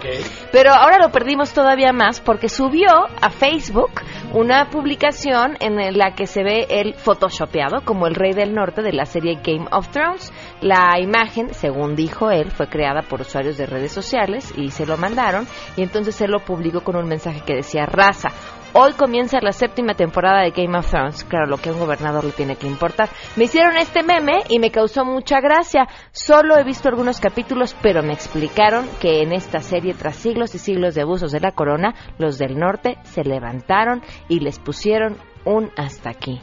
Pero 0.52 0.72
ahora 0.72 0.98
lo 0.98 1.12
perdimos 1.12 1.52
todavía 1.52 1.92
más 1.92 2.22
porque 2.22 2.48
subió 2.48 2.90
a 3.22 3.30
Facebook 3.32 3.92
una 4.34 4.70
publicación 4.70 5.58
en 5.60 5.98
la 5.98 6.16
que 6.16 6.26
se 6.26 6.44
ve 6.44 6.68
el 6.70 6.94
photoshopeado 6.94 7.82
como 7.84 8.08
el 8.08 8.16
rey 8.16 8.32
del 8.32 8.54
norte 8.54 8.82
de 8.82 8.94
la 8.94 9.06
serie 9.06 9.40
Game 9.44 9.68
of 9.72 9.90
Thrones. 9.90 10.32
La 10.62 11.00
imagen, 11.00 11.56
según 11.56 11.96
dijo 11.96 12.30
él, 12.30 12.52
fue 12.52 12.68
creada 12.68 13.02
por 13.02 13.22
usuarios 13.22 13.58
de 13.58 13.66
redes 13.66 13.92
sociales 13.92 14.54
y 14.56 14.70
se 14.70 14.86
lo 14.86 14.96
mandaron 14.96 15.48
y 15.76 15.82
entonces 15.82 16.22
él 16.22 16.30
lo 16.30 16.40
publicó 16.40 16.82
con 16.82 16.96
un 16.96 17.08
mensaje 17.08 17.42
que 17.44 17.56
decía 17.56 17.88
raza. 17.88 18.30
Hoy 18.74 18.94
comienza 18.94 19.40
la 19.42 19.54
séptima 19.54 19.96
temporada 19.96 20.44
de 20.44 20.52
Game 20.52 20.78
of 20.78 20.88
Thrones. 20.88 21.24
Claro, 21.24 21.48
lo 21.48 21.58
que 21.58 21.70
a 21.70 21.74
un 21.74 21.80
gobernador 21.80 22.24
le 22.24 22.32
tiene 22.32 22.58
que 22.58 22.68
importar. 22.68 23.10
Me 23.36 23.46
hicieron 23.46 23.76
este 23.76 24.04
meme 24.04 24.44
y 24.50 24.60
me 24.60 24.70
causó 24.70 25.04
mucha 25.04 25.42
gracia. 25.42 25.88
Solo 26.12 26.56
he 26.58 26.64
visto 26.64 26.88
algunos 26.88 27.20
capítulos, 27.20 27.76
pero 27.82 28.04
me 28.04 28.14
explicaron 28.14 28.88
que 29.02 29.24
en 29.24 29.34
esta 29.34 29.62
serie, 29.62 29.96
tras 29.96 30.16
siglos 30.16 30.54
y 30.54 30.60
siglos 30.60 30.94
de 30.94 31.02
abusos 31.02 31.32
de 31.32 31.40
la 31.40 31.54
corona, 31.54 31.96
los 32.20 32.38
del 32.38 32.60
norte 32.60 32.98
se 33.04 33.24
levantaron 33.24 34.04
y 34.30 34.42
les 34.42 34.60
pusieron 34.60 35.18
un 35.44 35.72
hasta 35.76 36.12
aquí. 36.12 36.40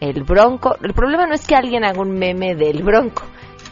El 0.00 0.22
bronco. 0.22 0.76
El 0.82 0.92
problema 0.92 1.26
no 1.26 1.32
es 1.32 1.46
que 1.46 1.56
alguien 1.56 1.82
haga 1.82 2.02
un 2.02 2.12
meme 2.18 2.54
del 2.54 2.82
bronco 2.82 3.22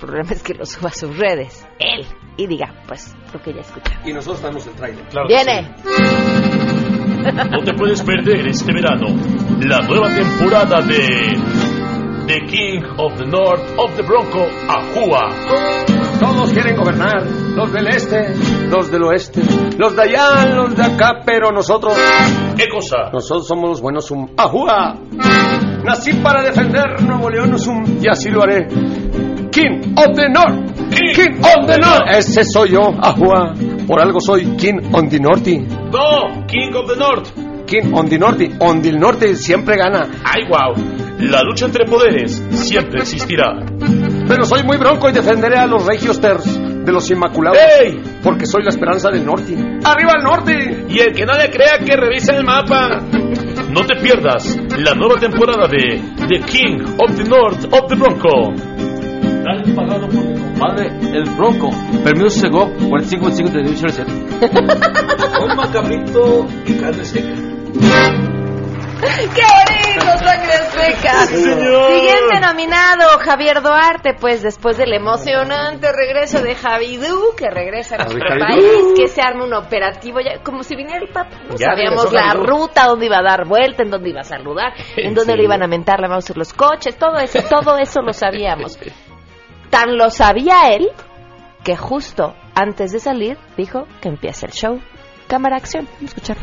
problema 0.03 0.33
es 0.33 0.43
que 0.43 0.55
lo 0.55 0.67
suba 0.67 0.88
a 0.88 0.93
sus 0.93 1.17
redes, 1.17 1.65
él, 1.79 2.05
y 2.37 2.47
diga, 2.49 2.75
pues, 2.88 3.15
lo 3.33 3.41
que 3.41 3.55
ya 3.55 3.61
escucha. 3.61 4.01
Y 4.05 4.12
nosotros 4.12 4.43
damos 4.43 4.67
el 4.67 4.75
trailer. 4.75 5.07
Claro 5.09 5.29
Viene. 5.29 5.75
No 7.51 7.62
te 7.62 7.73
puedes 7.75 8.03
perder 8.03 8.49
este 8.49 8.73
verano 8.73 9.07
la 9.61 9.79
nueva 9.83 10.12
temporada 10.12 10.83
de 10.83 11.38
The 12.27 12.41
King 12.47 12.83
of 12.99 13.17
the 13.17 13.27
North 13.27 13.62
of 13.79 13.95
the 13.95 14.03
Bronco, 14.03 14.45
Ajua. 14.69 15.29
Todos 16.19 16.53
quieren 16.53 16.77
gobernar, 16.77 17.25
los 17.55 17.73
del 17.73 17.87
este, 17.87 18.35
los 18.69 18.91
del 18.91 19.05
oeste, 19.05 19.41
los 19.79 19.95
de 19.95 20.03
allá, 20.03 20.47
los 20.47 20.75
de 20.75 20.83
acá, 20.83 21.21
pero 21.25 21.53
nosotros... 21.53 21.95
¿Qué 22.57 22.69
cosa? 22.69 23.11
Nosotros 23.12 23.47
somos 23.47 23.71
los 23.71 23.81
buenos 23.81 24.11
um, 24.11 24.29
Ajua. 24.37 24.97
Nací 25.85 26.12
para 26.15 26.43
defender 26.43 27.03
Nuevo 27.03 27.31
León 27.31 27.55
um, 27.55 27.99
y 28.01 28.09
así 28.09 28.31
lo 28.31 28.43
haré. 28.43 28.67
King 29.53 29.95
of 29.99 30.17
the 30.17 30.29
North. 30.31 30.73
King, 30.91 31.37
of 31.45 31.67
the 31.67 31.77
North. 31.77 32.09
Ese 32.17 32.43
soy 32.43 32.71
yo, 32.71 32.88
Ajua. 33.01 33.53
Por 33.87 34.01
algo 34.01 34.19
soy 34.19 34.57
King 34.57 34.81
on 34.95 35.11
the 35.11 35.21
North. 35.21 35.47
No, 35.47 36.47
King 36.47 36.75
of 36.75 36.88
the 36.88 36.97
North. 36.97 37.31
King 37.67 37.93
on 37.93 38.09
the 38.09 38.19
North. 38.19 38.41
On 38.61 38.81
the 38.81 38.93
North 38.93 39.23
siempre 39.37 39.77
gana. 39.77 40.09
Ay, 40.25 40.49
wow. 40.49 40.75
La 41.19 41.43
lucha 41.43 41.67
entre 41.67 41.85
poderes 41.85 42.43
siempre 42.51 43.01
existirá. 43.01 43.59
Pero 44.27 44.45
soy 44.45 44.62
muy 44.62 44.79
bronco 44.79 45.11
y 45.11 45.12
defenderé 45.12 45.59
a 45.59 45.67
los 45.67 45.85
regios 45.85 46.19
ters 46.19 46.45
de 46.47 46.91
los 46.91 47.11
Inmaculados. 47.11 47.59
¡Ey! 47.81 48.01
Porque 48.23 48.47
soy 48.47 48.62
la 48.62 48.71
esperanza 48.71 49.11
del 49.11 49.27
norte. 49.27 49.55
¡Arriba 49.85 50.12
al 50.17 50.25
norte! 50.25 50.87
Y 50.88 50.99
el 50.99 51.12
que 51.12 51.27
no 51.27 51.35
le 51.35 51.51
crea 51.51 51.79
que 51.79 51.95
revise 51.95 52.33
el 52.35 52.43
mapa. 52.43 53.01
No 53.71 53.85
te 53.85 54.01
pierdas 54.01 54.57
la 54.79 54.95
nueva 54.95 55.21
temporada 55.21 55.69
de 55.69 56.01
The 56.27 56.41
King 56.41 56.97
of 56.99 57.17
the 57.17 57.25
North 57.25 57.65
of 57.71 57.88
the 57.88 57.97
Bronco 57.97 58.91
Dale 59.42 59.74
pagado 59.74 60.07
por 60.07 60.24
mi 60.24 60.40
compadre, 60.40 60.87
el 61.12 61.28
Bronco. 61.31 61.70
Permiso 62.05 62.46
llegó 62.46 62.66
45 62.88 63.24
25 63.26 63.50
de 63.50 63.62
Division 63.62 63.90
Set. 63.90 64.09
Un 64.09 65.57
macabrito 65.57 66.46
y 66.64 66.74
carne 66.74 67.05
seca. 67.05 67.52
¡Qué 69.02 69.42
bonito, 69.42 70.24
sangre 70.24 70.52
azteca! 70.52 71.26
Siguiente 71.26 72.40
nominado, 72.40 73.18
Javier 73.18 73.61
Duarte, 73.61 74.14
pues 74.14 74.42
después 74.42 74.76
del 74.76 74.92
emocionante 74.92 75.90
regreso 75.90 76.40
de 76.40 76.55
Javidú, 76.55 77.35
que 77.37 77.50
regresa 77.50 77.96
a 77.96 78.05
nuestro 78.05 78.38
país, 78.38 78.92
que 78.96 79.09
se 79.09 79.20
arma 79.20 79.44
un 79.44 79.55
operativo, 79.55 80.20
ya, 80.20 80.40
como 80.44 80.62
si 80.62 80.76
viniera 80.76 81.05
el 81.05 81.12
Papa. 81.12 81.37
No 81.50 81.59
sabíamos 81.59 82.12
la 82.12 82.35
ruta, 82.35 82.87
dónde 82.87 83.07
iba 83.07 83.18
a 83.18 83.22
dar 83.22 83.44
vuelta, 83.46 83.83
en 83.83 83.90
dónde 83.90 84.11
iba 84.11 84.20
a 84.20 84.24
saludar, 84.24 84.72
en 84.96 85.14
dónde 85.14 85.37
le 85.37 85.44
iban 85.44 85.64
a 85.64 85.66
mentar 85.66 85.98
la 85.98 86.09
mouse 86.09 86.37
los 86.37 86.52
coches, 86.52 86.96
todo 86.96 87.18
eso, 87.18 87.40
todo 87.48 87.78
eso 87.78 88.02
lo 88.02 88.12
sabíamos. 88.12 88.78
Tan 89.73 89.97
lo 89.97 90.11
sabía 90.11 90.69
él 90.75 90.91
que 91.65 91.79
justo 91.79 92.35
antes 92.55 92.93
de 92.93 93.01
salir 93.01 93.39
dijo 93.57 93.87
que 94.03 94.11
empieza 94.11 94.45
el 94.45 94.53
show. 94.53 94.79
Cámara 95.29 95.57
acción, 95.57 95.87
vamos 95.87 96.03
a 96.03 96.05
escuchar. 96.05 96.37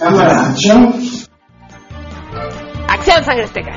Cámara, 0.00 0.46
acción. 0.48 1.00
Acción, 2.88 3.24
sangre 3.24 3.44
azteca. 3.44 3.76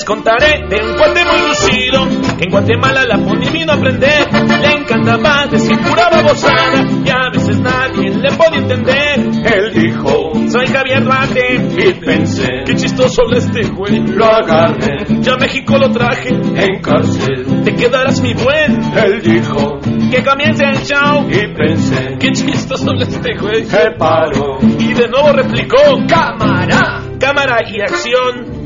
Les 0.00 0.06
contaré 0.06 0.66
de 0.66 0.82
un 0.82 0.96
cuate 0.96 1.22
muy 1.26 1.48
lucido 1.48 2.08
que 2.38 2.44
en 2.44 2.50
Guatemala 2.50 3.04
la 3.04 3.18
pone 3.18 3.50
vino 3.50 3.70
a 3.70 3.74
aprender. 3.74 4.26
Le 4.32 4.72
encantaba 4.72 5.46
decir 5.46 5.78
pura 5.78 6.08
babosada 6.08 6.86
y 7.04 7.10
a 7.10 7.28
veces 7.30 7.58
nadie 7.58 8.08
le 8.08 8.30
podía 8.30 8.60
entender. 8.60 9.18
Él 9.44 9.72
dijo, 9.74 10.32
soy 10.48 10.68
Javier 10.68 11.04
Rate 11.04 11.54
y 11.76 11.92
pensé, 12.02 12.48
qué 12.64 12.74
chistoso 12.76 13.30
este 13.34 13.68
güey. 13.68 14.00
Lo 14.06 14.24
agarré, 14.24 15.04
ya 15.20 15.36
México 15.36 15.76
lo 15.76 15.90
traje 15.90 16.30
en 16.30 16.80
cárcel. 16.80 17.62
Te 17.64 17.74
quedarás 17.74 18.22
mi 18.22 18.32
buen. 18.32 18.80
Él 18.96 19.20
dijo, 19.20 19.80
que 20.10 20.24
comience 20.24 20.64
el 20.64 20.78
show. 20.78 21.28
Y 21.28 21.54
pensé, 21.54 22.16
qué 22.18 22.30
chistoso 22.32 22.90
este 23.00 23.36
güey. 23.38 23.66
Se 23.66 23.90
paró 23.98 24.60
y 24.62 24.94
de 24.94 25.08
nuevo 25.08 25.30
replicó, 25.34 25.76
cámara, 26.08 27.02
cámara 27.18 27.58
y 27.70 27.82
acción. 27.82 28.59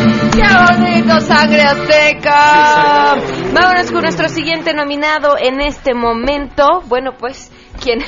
¡Qué 0.00 0.42
bonito, 0.42 1.20
sangre 1.20 1.62
azteca! 1.62 3.16
Vámonos 3.52 3.90
con 3.92 4.02
nuestro 4.02 4.28
siguiente 4.28 4.72
nominado 4.72 5.36
en 5.38 5.60
este 5.60 5.92
momento. 5.92 6.80
Bueno, 6.86 7.12
pues, 7.18 7.52
¿quién, 7.82 7.98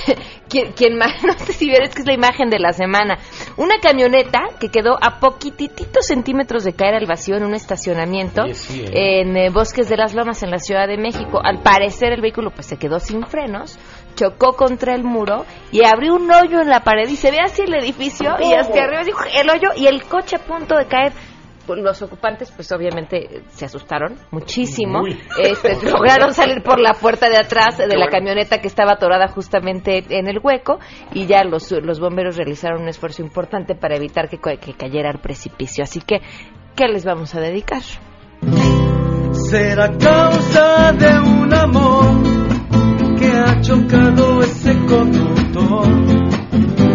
quién, 0.48 0.72
quién 0.72 0.96
más? 0.96 1.22
No 1.24 1.34
sé 1.34 1.52
si 1.52 1.66
vieres 1.66 1.94
que 1.94 2.00
es 2.00 2.06
la 2.06 2.14
imagen 2.14 2.48
de 2.48 2.58
la 2.58 2.72
semana. 2.72 3.18
Una 3.58 3.78
camioneta 3.78 4.40
que 4.58 4.68
quedó 4.68 4.96
a 5.02 5.20
poquititos 5.20 6.06
centímetros 6.06 6.64
de 6.64 6.72
caer 6.72 6.94
al 6.94 7.06
vacío 7.06 7.36
en 7.36 7.44
un 7.44 7.54
estacionamiento 7.54 8.44
en 8.70 9.36
eh, 9.36 9.50
Bosques 9.50 9.88
de 9.90 9.96
las 9.98 10.14
Lomas, 10.14 10.42
en 10.42 10.50
la 10.50 10.58
Ciudad 10.58 10.86
de 10.88 10.96
México. 10.96 11.40
Al 11.44 11.60
parecer, 11.60 12.12
el 12.12 12.22
vehículo 12.22 12.50
pues 12.52 12.66
se 12.66 12.78
quedó 12.78 13.00
sin 13.00 13.26
frenos 13.26 13.78
chocó 14.14 14.52
contra 14.56 14.94
el 14.94 15.04
muro 15.04 15.46
y 15.70 15.84
abrió 15.86 16.14
un 16.14 16.30
hoyo 16.30 16.60
en 16.60 16.68
la 16.68 16.80
pared 16.80 17.08
y 17.08 17.16
se 17.16 17.30
ve 17.30 17.40
así 17.40 17.62
el 17.62 17.74
edificio 17.74 18.36
y 18.40 18.52
hasta 18.52 18.84
arriba 18.84 19.04
dijo 19.04 19.20
el 19.34 19.48
hoyo 19.48 19.70
y 19.74 19.86
el 19.86 20.04
coche 20.04 20.36
a 20.36 20.38
punto 20.38 20.76
de 20.76 20.86
caer 20.86 21.12
los 21.68 22.02
ocupantes 22.02 22.50
pues 22.50 22.70
obviamente 22.72 23.42
se 23.48 23.64
asustaron 23.64 24.16
muchísimo. 24.30 25.02
Este, 25.38 25.76
lograron 25.90 26.34
salir 26.34 26.62
por 26.62 26.80
la 26.80 26.94
puerta 26.94 27.28
de 27.28 27.36
atrás 27.36 27.78
de 27.78 27.96
la 27.96 28.08
camioneta 28.08 28.58
que 28.58 28.68
estaba 28.68 28.92
atorada 28.92 29.28
justamente 29.28 30.04
en 30.08 30.28
el 30.28 30.38
hueco 30.42 30.78
y 31.12 31.26
ya 31.26 31.44
los, 31.44 31.70
los 31.70 32.00
bomberos 32.00 32.36
realizaron 32.36 32.82
un 32.82 32.88
esfuerzo 32.88 33.22
importante 33.22 33.74
para 33.74 33.96
evitar 33.96 34.28
que, 34.28 34.38
que 34.38 34.74
cayera 34.74 35.10
al 35.10 35.20
precipicio. 35.20 35.84
Así 35.84 36.00
que 36.00 36.20
¿qué 36.76 36.88
les 36.88 37.04
vamos 37.04 37.34
a 37.34 37.40
dedicar? 37.40 37.82
Será 39.32 39.90
causa 39.98 40.92
de 40.92 41.18
un 41.20 41.54
amor 41.54 42.22
que 43.18 43.30
ha 43.30 43.60
chocado 43.60 44.42
ese 44.42 44.76
conductor. 44.86 45.86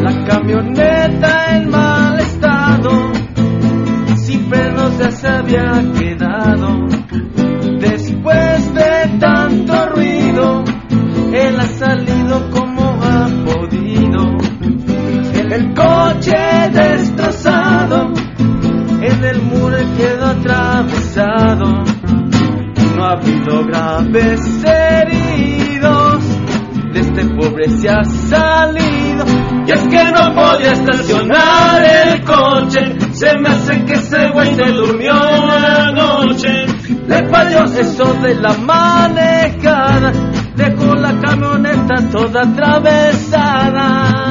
La 0.04 0.26
camioneta 0.26 1.58
en 1.58 1.70
estado 1.70 1.87
sin 4.28 4.50
pernos 4.50 4.92
se 5.14 5.26
había 5.26 5.82
quedado. 5.98 6.86
Después 7.80 8.74
de 8.74 9.18
tanto 9.20 9.86
ruido, 9.96 10.66
él 11.32 11.58
ha 11.58 11.68
salido 11.68 12.50
como 12.52 13.00
ha 13.02 13.28
podido. 13.46 14.38
En 15.34 15.52
el 15.54 15.74
coche 15.74 16.36
destrozado, 16.74 18.12
en 19.02 19.24
el 19.24 19.42
muro 19.44 19.78
quedó 19.96 20.26
atravesado. 20.26 21.84
No 22.98 23.06
ha 23.06 23.12
habido 23.14 23.66
graves 23.66 24.42
heridos, 24.66 26.24
de 26.92 27.00
este 27.00 27.26
pobre 27.28 27.70
se 27.70 27.90
ha 27.90 28.04
salido. 28.04 29.24
Y 29.66 29.72
es 29.72 29.88
que 29.88 30.04
no 30.12 30.36
podía 30.36 30.74
estacionar 30.74 31.82
el 31.82 32.24
coche 32.26 33.07
se 33.18 33.34
me 33.40 33.50
hace 33.50 33.84
que 33.86 33.94
ese 33.94 34.30
güey 34.30 34.54
se 34.54 34.72
durmió 34.74 35.12
la 35.14 35.92
noche. 35.92 36.68
Le 37.08 37.28
falló 37.30 37.64
eso 37.64 38.14
de 38.22 38.36
la 38.36 38.54
manejada, 38.54 40.12
dejó 40.56 40.94
la 40.94 41.20
camioneta 41.20 41.96
toda 42.12 42.44
atravesada. 42.44 44.27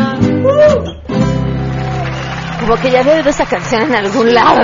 Como 2.67 2.83
que 2.83 2.91
ya 2.91 2.99
había 2.99 3.15
oído 3.15 3.31
esa 3.31 3.47
canción 3.47 3.83
en 3.83 3.95
algún 3.95 4.35
lado. 4.35 4.59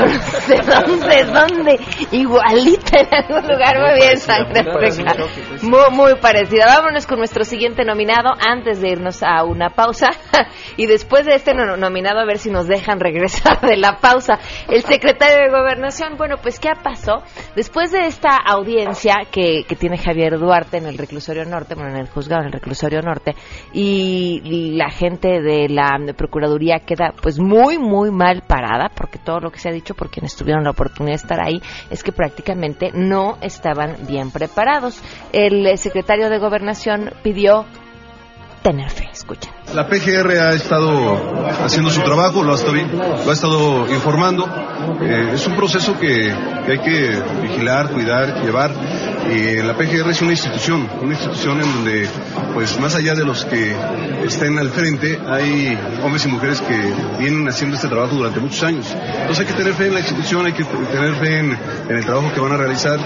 ¿De 0.48 0.56
dónde? 0.56 1.22
¿Dónde? 1.22 1.78
Igualita 2.10 2.98
en 2.98 3.14
algún 3.14 3.48
lugar. 3.48 3.78
Muy 3.78 3.94
bien, 4.00 4.18
sangre 4.18 4.64
fresca. 4.64 5.14
Muy, 5.62 5.90
muy 5.92 6.14
parecida. 6.16 6.66
Vámonos 6.66 7.06
con 7.06 7.18
nuestro 7.18 7.44
siguiente 7.44 7.84
nominado 7.84 8.30
antes 8.44 8.80
de 8.80 8.88
irnos 8.90 9.22
a 9.22 9.44
una 9.44 9.70
pausa. 9.70 10.08
y 10.76 10.86
después 10.86 11.26
de 11.26 11.36
este 11.36 11.54
no- 11.54 11.76
nominado, 11.76 12.18
a 12.18 12.24
ver 12.24 12.38
si 12.38 12.50
nos 12.50 12.66
dejan 12.66 12.98
regresar 12.98 13.60
de 13.60 13.76
la 13.76 13.98
pausa. 13.98 14.40
El 14.68 14.82
secretario 14.82 15.36
de 15.36 15.50
Gobernación. 15.56 16.16
Bueno, 16.16 16.38
pues, 16.42 16.58
¿qué 16.58 16.70
pasó? 16.82 17.22
Después 17.54 17.92
de 17.92 18.08
esta 18.08 18.36
audiencia 18.36 19.14
que, 19.30 19.62
que 19.68 19.76
tiene 19.76 19.96
Javier 19.96 20.40
Duarte 20.40 20.78
en 20.78 20.86
el 20.86 20.98
reclusorio 20.98 21.44
norte, 21.44 21.76
bueno, 21.76 21.90
en 21.90 21.98
el 22.00 22.08
juzgado 22.08 22.40
en 22.42 22.48
el 22.48 22.52
reclusorio 22.52 23.00
norte, 23.00 23.36
y 23.72 24.72
la 24.76 24.90
gente 24.90 25.40
de 25.40 25.68
la 25.68 25.92
Procuraduría 26.16 26.80
queda 26.80 27.12
pues 27.22 27.38
muy, 27.38 27.78
muy 27.78 27.91
mal 28.10 28.42
parada, 28.46 28.90
porque 28.94 29.18
todo 29.18 29.40
lo 29.40 29.50
que 29.50 29.58
se 29.58 29.68
ha 29.68 29.72
dicho 29.72 29.94
por 29.94 30.10
quienes 30.10 30.34
tuvieron 30.36 30.64
la 30.64 30.70
oportunidad 30.70 31.12
de 31.12 31.22
estar 31.22 31.40
ahí 31.40 31.60
es 31.90 32.02
que 32.02 32.12
prácticamente 32.12 32.90
no 32.92 33.38
estaban 33.40 33.96
bien 34.06 34.30
preparados. 34.30 35.02
El 35.32 35.66
eh, 35.66 35.76
secretario 35.76 36.28
de 36.30 36.38
Gobernación 36.38 37.10
pidió 37.22 37.64
tener 38.62 38.90
fe, 38.90 39.08
escuchen. 39.12 39.52
La 39.74 39.86
PGR 39.88 40.30
ha 40.38 40.54
estado 40.54 41.48
haciendo 41.64 41.90
su 41.90 42.00
trabajo, 42.02 42.42
lo 42.42 42.52
ha 42.52 42.56
estado, 42.56 42.74
lo 42.74 43.30
ha 43.30 43.32
estado 43.32 43.92
informando. 43.92 44.46
Eh, 45.00 45.32
es 45.34 45.46
un 45.46 45.56
proceso 45.56 45.98
que, 45.98 46.34
que 46.66 46.72
hay 46.72 46.78
que 46.78 47.22
vigilar, 47.42 47.90
cuidar, 47.90 48.42
llevar. 48.42 48.70
Y 49.30 49.62
la 49.62 49.74
PGR 49.76 50.10
es 50.10 50.22
una 50.22 50.32
institución, 50.32 50.88
una 51.00 51.12
institución 51.12 51.60
en 51.60 51.72
donde, 51.72 52.08
pues 52.54 52.78
más 52.80 52.94
allá 52.94 53.14
de 53.14 53.24
los 53.24 53.44
que 53.44 53.74
estén 54.24 54.58
al 54.58 54.70
frente, 54.70 55.18
hay 55.26 55.78
hombres 56.02 56.24
y 56.26 56.28
mujeres 56.28 56.60
que 56.60 56.92
vienen 57.18 57.48
haciendo 57.48 57.76
este 57.76 57.88
trabajo 57.88 58.16
durante 58.16 58.40
muchos 58.40 58.62
años. 58.62 58.86
Entonces 58.94 59.40
hay 59.40 59.46
que 59.46 59.58
tener 59.58 59.74
fe 59.74 59.86
en 59.86 59.94
la 59.94 60.00
institución, 60.00 60.46
hay 60.46 60.52
que 60.52 60.64
tener 60.64 61.14
fe 61.16 61.38
en, 61.38 61.58
en 61.88 61.96
el 61.96 62.04
trabajo 62.04 62.32
que 62.32 62.40
van 62.40 62.52
a 62.52 62.56
realizar 62.56 62.98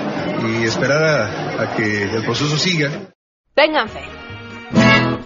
y 0.46 0.64
esperar 0.64 1.02
a, 1.02 1.62
a 1.62 1.76
que 1.76 2.02
el 2.04 2.24
proceso 2.24 2.56
siga. 2.56 2.90
Tengan 3.54 3.88
fe. 3.88 4.25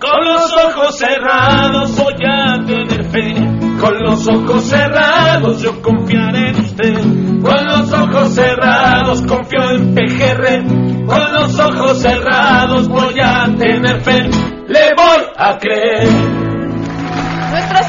Con 0.01 0.25
los 0.25 0.51
ojos 0.55 0.97
cerrados 0.97 1.95
voy 1.95 2.15
a 2.27 2.57
tener 2.65 3.05
fe. 3.11 3.35
Con 3.79 3.99
los 4.03 4.27
ojos 4.29 4.65
cerrados 4.65 5.61
yo 5.61 5.83
confiaré 5.83 6.49
en 6.49 6.57
usted. 6.57 6.95
Con 7.43 7.67
los 7.67 7.93
ojos 7.93 8.35
cerrados 8.35 9.21
confío 9.29 9.71
en 9.73 9.95
PGR. 9.95 11.05
Con 11.05 11.33
los 11.35 11.59
ojos 11.61 12.01
cerrados 12.01 12.89
voy 12.89 13.21
a 13.23 13.45
tener 13.59 14.01
fe. 14.01 14.31
Le 14.69 14.95
voy 14.97 15.23
a 15.37 15.59
creer. 15.59 16.09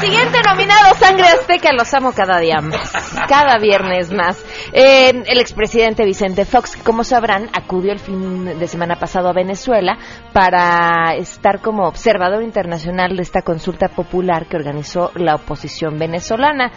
Siguiente 0.02 0.40
nominado, 0.44 0.94
Sangre 0.96 1.28
Azteca, 1.28 1.72
los 1.72 1.94
amo 1.94 2.10
cada 2.10 2.40
día 2.40 2.60
más, 2.60 2.92
cada 3.28 3.56
viernes 3.58 4.10
más. 4.12 4.44
Eh, 4.72 5.22
el 5.26 5.38
expresidente 5.38 6.04
Vicente 6.04 6.44
Fox, 6.44 6.76
como 6.82 7.04
sabrán, 7.04 7.48
acudió 7.52 7.92
el 7.92 8.00
fin 8.00 8.58
de 8.58 8.66
semana 8.66 8.96
pasado 8.96 9.28
a 9.28 9.32
Venezuela 9.32 9.96
para 10.32 11.14
estar 11.14 11.60
como 11.60 11.86
observador 11.86 12.42
internacional 12.42 13.14
de 13.14 13.22
esta 13.22 13.42
consulta 13.42 13.90
popular 13.90 14.46
que 14.46 14.56
organizó 14.56 15.12
la 15.14 15.36
oposición 15.36 15.96
venezolana. 15.98 16.72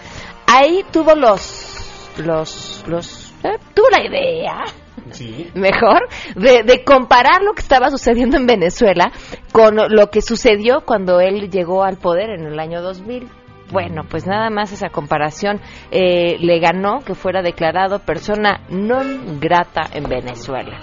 Ahí 0.45 0.85
tuvo 0.91 1.15
los, 1.15 2.13
los, 2.17 2.83
los, 2.85 3.33
eh, 3.43 3.57
tuvo 3.73 3.89
la 3.89 4.05
idea 4.05 4.84
Sí. 5.11 5.49
mejor, 5.53 6.07
de, 6.35 6.63
de 6.63 6.83
comparar 6.83 7.41
lo 7.41 7.53
que 7.53 7.61
estaba 7.61 7.89
sucediendo 7.89 8.37
en 8.37 8.45
Venezuela 8.45 9.11
con 9.51 9.75
lo 9.75 10.09
que 10.09 10.21
sucedió 10.21 10.81
cuando 10.85 11.19
él 11.19 11.49
llegó 11.49 11.83
al 11.83 11.97
poder 11.97 12.29
en 12.29 12.45
el 12.45 12.59
año 12.59 12.81
2000. 12.81 13.29
Bueno, 13.71 14.03
pues 14.09 14.27
nada 14.27 14.49
más 14.49 14.71
esa 14.71 14.89
comparación 14.89 15.59
eh, 15.91 16.37
le 16.39 16.59
ganó 16.59 16.99
que 16.99 17.15
fuera 17.15 17.41
declarado 17.41 17.99
persona 17.99 18.61
non 18.69 19.39
grata 19.39 19.89
en 19.91 20.03
Venezuela. 20.03 20.79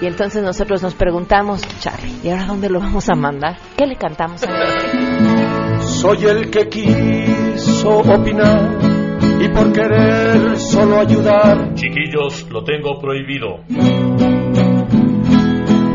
Y 0.00 0.06
entonces 0.06 0.42
nosotros 0.42 0.82
nos 0.82 0.94
preguntamos, 0.94 1.62
Charlie, 1.80 2.18
¿y 2.22 2.30
ahora 2.30 2.46
dónde 2.46 2.68
lo 2.68 2.80
vamos 2.80 3.08
a 3.08 3.14
mandar? 3.14 3.56
¿Qué 3.76 3.86
le 3.86 3.96
cantamos 3.96 4.42
a 4.42 4.50
él? 4.50 5.82
Soy 5.82 6.24
el 6.24 6.50
que 6.50 6.68
quiso 6.68 7.98
opinar 7.98 9.03
y 9.40 9.48
por 9.48 9.72
querer 9.72 10.58
solo 10.58 11.00
ayudar 11.00 11.74
Chiquillos, 11.74 12.46
lo 12.50 12.64
tengo 12.64 12.98
prohibido. 13.00 13.60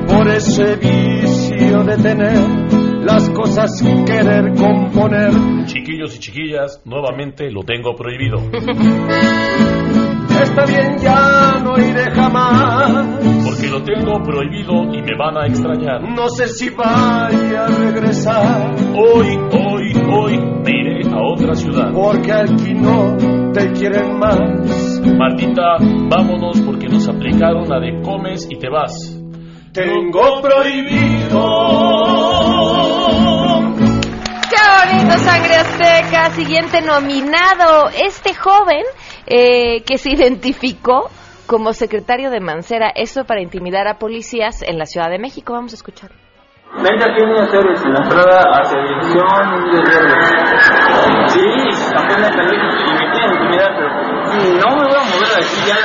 por 0.08 0.28
ese 0.28 0.76
vicio 0.76 1.84
de 1.84 1.98
tener 1.98 2.38
las 3.04 3.30
cosas 3.30 3.82
querer 4.06 4.54
componer. 4.56 5.32
Chiquillos 5.66 6.16
y 6.16 6.20
chiquillas, 6.20 6.82
nuevamente 6.86 7.50
lo 7.50 7.64
tengo 7.64 7.96
prohibido. 7.96 8.38
Está 10.42 10.66
bien, 10.66 10.98
ya 11.00 11.60
no 11.64 11.78
iré 11.78 12.12
jamás. 12.12 13.08
Porque 13.46 13.68
lo 13.68 13.84
tengo 13.84 14.22
prohibido 14.24 14.94
y 14.94 15.02
me 15.02 15.18
van 15.18 15.38
a 15.38 15.48
extrañar. 15.48 16.02
No 16.02 16.30
sé 16.30 16.48
si 16.48 16.70
vaya 16.70 17.66
a 17.66 17.68
regresar. 17.68 18.76
Hoy, 18.96 19.38
hoy, 19.52 19.94
hoy 20.12 20.59
otra 21.40 21.56
ciudad. 21.56 21.92
Porque 21.94 22.32
aquí 22.32 22.74
no 22.74 23.16
te 23.54 23.72
quieren 23.72 24.20
más. 24.20 24.40
Martita, 25.18 25.78
vámonos 25.80 26.60
porque 26.62 26.88
nos 26.88 27.08
aplicaron 27.08 27.68
la 27.68 27.80
de 27.80 28.02
comes 28.02 28.48
y 28.50 28.58
te 28.58 28.70
vas. 28.70 28.94
Tengo 29.74 30.42
prohibido. 30.42 31.40
¡Qué 34.50 34.92
bonito, 34.92 35.18
Sangre 35.20 35.56
Azteca! 35.56 36.32
Siguiente 36.32 36.82
nominado, 36.82 37.90
este 37.90 38.34
joven 38.34 38.84
eh, 39.26 39.84
que 39.84 39.98
se 39.98 40.12
identificó 40.12 41.10
como 41.46 41.74
secretario 41.74 42.30
de 42.30 42.40
Mancera, 42.40 42.92
eso 42.94 43.24
para 43.26 43.42
intimidar 43.42 43.88
a 43.88 43.98
policías 43.98 44.62
en 44.62 44.78
la 44.78 44.86
Ciudad 44.86 45.10
de 45.10 45.18
México. 45.18 45.54
Vamos 45.54 45.72
a 45.74 45.76
escuchar. 45.76 46.12
Vente 46.78 47.04
aquí 47.04 47.22
en 47.22 47.48
Ceres, 47.50 47.84
en 47.84 47.94
la 47.94 48.00
entrada 48.04 48.42
hacia 48.62 48.80
dirección 48.80 49.72
de 49.72 49.82
Verde. 49.90 50.16
Sí, 51.28 51.42
apenas 51.98 52.32
salí 52.36 52.56
y 52.56 52.94
me 52.94 53.12
quieren 53.12 53.32
intimidar, 53.34 53.72
pero 53.76 53.90
no 53.90 54.76
me 54.76 54.84
voy 54.86 54.96
a 54.96 55.04
mover 55.04 55.30
de 55.30 55.36
aquí, 55.36 55.60
ya 55.68 55.76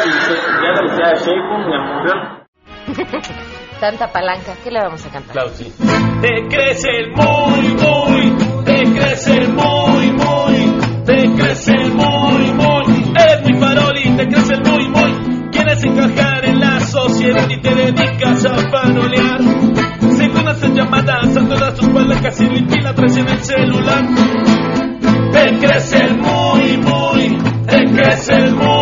ya 0.62 0.70
le 0.70 0.78
avisé 0.78 1.02
a 1.02 1.14
Sheikhun 1.14 1.60
y 1.62 1.74
a 1.74 1.78
Monreal. 1.80 2.44
Tanta 3.80 4.12
palanca, 4.12 4.52
¿qué 4.62 4.70
le 4.70 4.80
vamos 4.80 5.04
a 5.04 5.10
cantar? 5.10 5.32
Claro, 5.32 5.48
sí. 5.50 5.72
Te 6.20 6.48
crece 6.48 6.88
el 6.90 7.10
muy, 7.12 7.74
muy, 7.74 8.36
te 8.64 8.82
crece 8.92 9.32
el 9.38 9.48
muy, 9.48 10.12
muy, 10.12 10.78
te 11.04 11.34
crece 11.34 11.72
el 11.72 11.92
muy, 11.92 12.52
muy. 12.52 13.12
Eres 13.18 13.42
muy 13.42 13.54
farol 13.58 13.98
y 13.98 14.16
te 14.16 14.26
crece 14.28 14.54
el 14.54 14.62
muy, 14.62 14.88
muy. 14.88 15.50
Quieres 15.50 15.84
encajar 15.84 16.44
en 16.44 16.60
la 16.60 16.80
sociedad 16.80 17.48
y 17.48 17.60
te 17.60 17.74
dedicas 17.74 18.46
a 18.46 18.54
farolear. 18.70 19.40
Haces 20.54 20.72
llamadas 20.72 21.36
a 21.36 21.48
todas 21.48 21.74
tus 21.74 21.88
palancas 21.88 22.40
y 22.40 22.80
la 22.80 22.94
traes 22.94 23.16
en 23.16 23.28
el 23.28 23.38
celular. 23.42 24.04
Te 25.32 25.58
crece 25.58 25.98
el 25.98 26.16
muy, 26.16 26.76
muy, 26.76 27.38
te 27.66 27.84
crece 27.92 28.34
el 28.34 28.54
muy, 28.54 28.73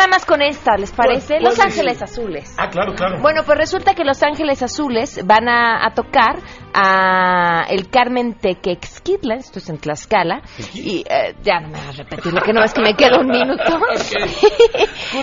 nada 0.00 0.08
más 0.08 0.24
con 0.24 0.40
esta, 0.40 0.76
¿les 0.78 0.90
parece? 0.92 1.34
¿Cuál- 1.38 1.40
cuál 1.40 1.50
Los? 1.56 1.60
Ángeles 1.60 2.02
Azules. 2.02 2.54
Ah, 2.58 2.68
claro, 2.70 2.94
claro. 2.94 3.20
Bueno, 3.20 3.42
pues 3.44 3.58
resulta 3.58 3.94
que 3.94 4.02
Los 4.04 4.22
Ángeles 4.22 4.62
Azules 4.62 5.20
van 5.26 5.46
a, 5.48 5.86
a 5.86 5.92
tocar 5.92 6.36
a 6.72 7.66
el 7.68 7.90
Carmen 7.90 8.34
Tequexquitlan, 8.34 9.38
esto 9.38 9.58
es 9.58 9.68
en 9.68 9.78
Tlaxcala, 9.78 10.40
y 10.72 11.04
eh, 11.08 11.34
ya 11.42 11.60
no 11.60 11.68
me 11.68 11.74
vas 11.74 11.88
a 11.88 12.02
repetir, 12.02 12.32
lo 12.32 12.40
que 12.40 12.52
no 12.54 12.62
es 12.64 12.72
que 12.72 12.80
me 12.80 12.94
queda 12.94 13.18
un 13.20 13.26
minuto. 13.28 13.62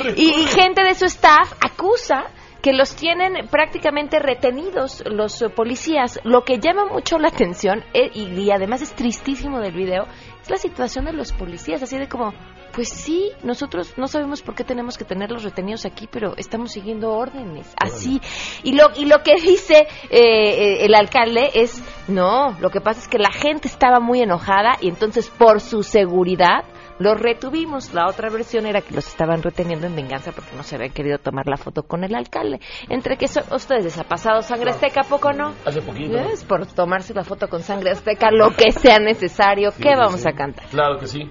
y, 0.16 0.30
y 0.42 0.46
gente 0.46 0.84
de 0.84 0.94
su 0.94 1.06
staff 1.06 1.54
acusa 1.60 2.26
que 2.68 2.74
los 2.74 2.98
tienen 2.98 3.48
prácticamente 3.48 4.20
retenidos 4.20 5.02
los 5.10 5.42
eh, 5.42 5.48
policías. 5.48 6.20
Lo 6.26 6.44
que 6.44 6.60
llama 6.60 6.86
mucho 6.86 7.18
la 7.18 7.30
atención 7.30 7.82
eh, 7.94 8.12
y, 8.14 8.24
y 8.38 8.52
además 8.52 8.82
es 8.82 8.94
tristísimo 8.94 9.62
del 9.62 9.74
video 9.74 10.06
es 10.42 10.50
la 10.50 10.58
situación 10.58 11.06
de 11.06 11.14
los 11.14 11.32
policías, 11.32 11.82
así 11.82 11.98
de 11.98 12.10
como, 12.10 12.34
pues 12.74 12.90
sí, 12.90 13.32
nosotros 13.44 13.94
no 13.98 14.08
sabemos 14.08 14.42
por 14.42 14.56
qué 14.56 14.64
tenemos 14.64 14.98
que 14.98 15.06
tenerlos 15.06 15.44
retenidos 15.44 15.86
aquí, 15.86 16.08
pero 16.12 16.36
estamos 16.38 16.72
siguiendo 16.72 17.12
órdenes, 17.14 17.74
así. 17.78 18.22
Y 18.64 18.74
lo, 18.74 18.90
y 18.96 19.06
lo 19.06 19.24
que 19.24 19.36
dice 19.42 19.88
eh, 20.10 20.20
eh, 20.20 20.86
el 20.86 20.94
alcalde 20.94 21.52
es, 21.54 21.82
no, 22.08 22.58
lo 22.60 22.70
que 22.70 22.82
pasa 22.82 23.00
es 23.00 23.08
que 23.08 23.18
la 23.18 23.32
gente 23.32 23.68
estaba 23.68 24.00
muy 24.00 24.22
enojada 24.22 24.78
y 24.82 24.90
entonces 24.90 25.30
por 25.30 25.62
su 25.62 25.84
seguridad 25.84 26.66
los 27.00 27.20
retuvimos. 27.20 27.94
La 27.94 28.08
otra 28.08 28.30
versión 28.30 28.66
era 28.66 28.82
que 28.82 28.94
los 28.94 29.08
estaban 29.08 29.42
reteniendo 29.42 29.88
en 29.88 29.96
venganza 29.96 30.32
porque 30.32 30.56
no 30.56 30.64
se 30.64 30.76
habían 30.76 30.92
querido 30.92 31.18
tomar 31.18 31.48
la 31.48 31.58
foto 31.58 31.84
con 31.84 32.04
el 32.04 32.16
alcalde. 32.16 32.60
Entre 32.90 33.18
que 33.18 33.28
son 33.28 33.44
ustedes 33.52 33.84
les 33.84 33.98
ha 33.98 34.04
pasado 34.04 34.42
sangre 34.42 34.72
azteca, 34.72 35.02
¿a 35.02 35.04
poco 35.04 35.32
no? 35.34 35.54
Hace 35.66 35.82
poquito. 35.82 36.18
Es 36.18 36.44
por 36.44 36.66
tomarse 36.66 37.14
la 37.14 37.24
foto 37.24 37.48
con 37.48 37.62
sangre 37.62 37.92
azteca, 37.92 38.32
lo 38.32 38.52
que 38.52 38.72
sea 38.72 39.00
necesario. 39.00 39.72
¿Qué 39.80 39.96
vamos 39.96 40.26
a 40.26 40.32
cantar? 40.32 40.66
Claro 40.70 40.98
que 41.00 41.08
sí. 41.08 41.30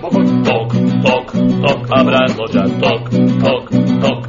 Toc, 0.00 0.72
toc, 1.02 1.36
toc, 1.62 1.86
ya, 2.50 2.64
toc, 2.80 3.10
toc, 3.40 3.70
toc, 4.00 4.20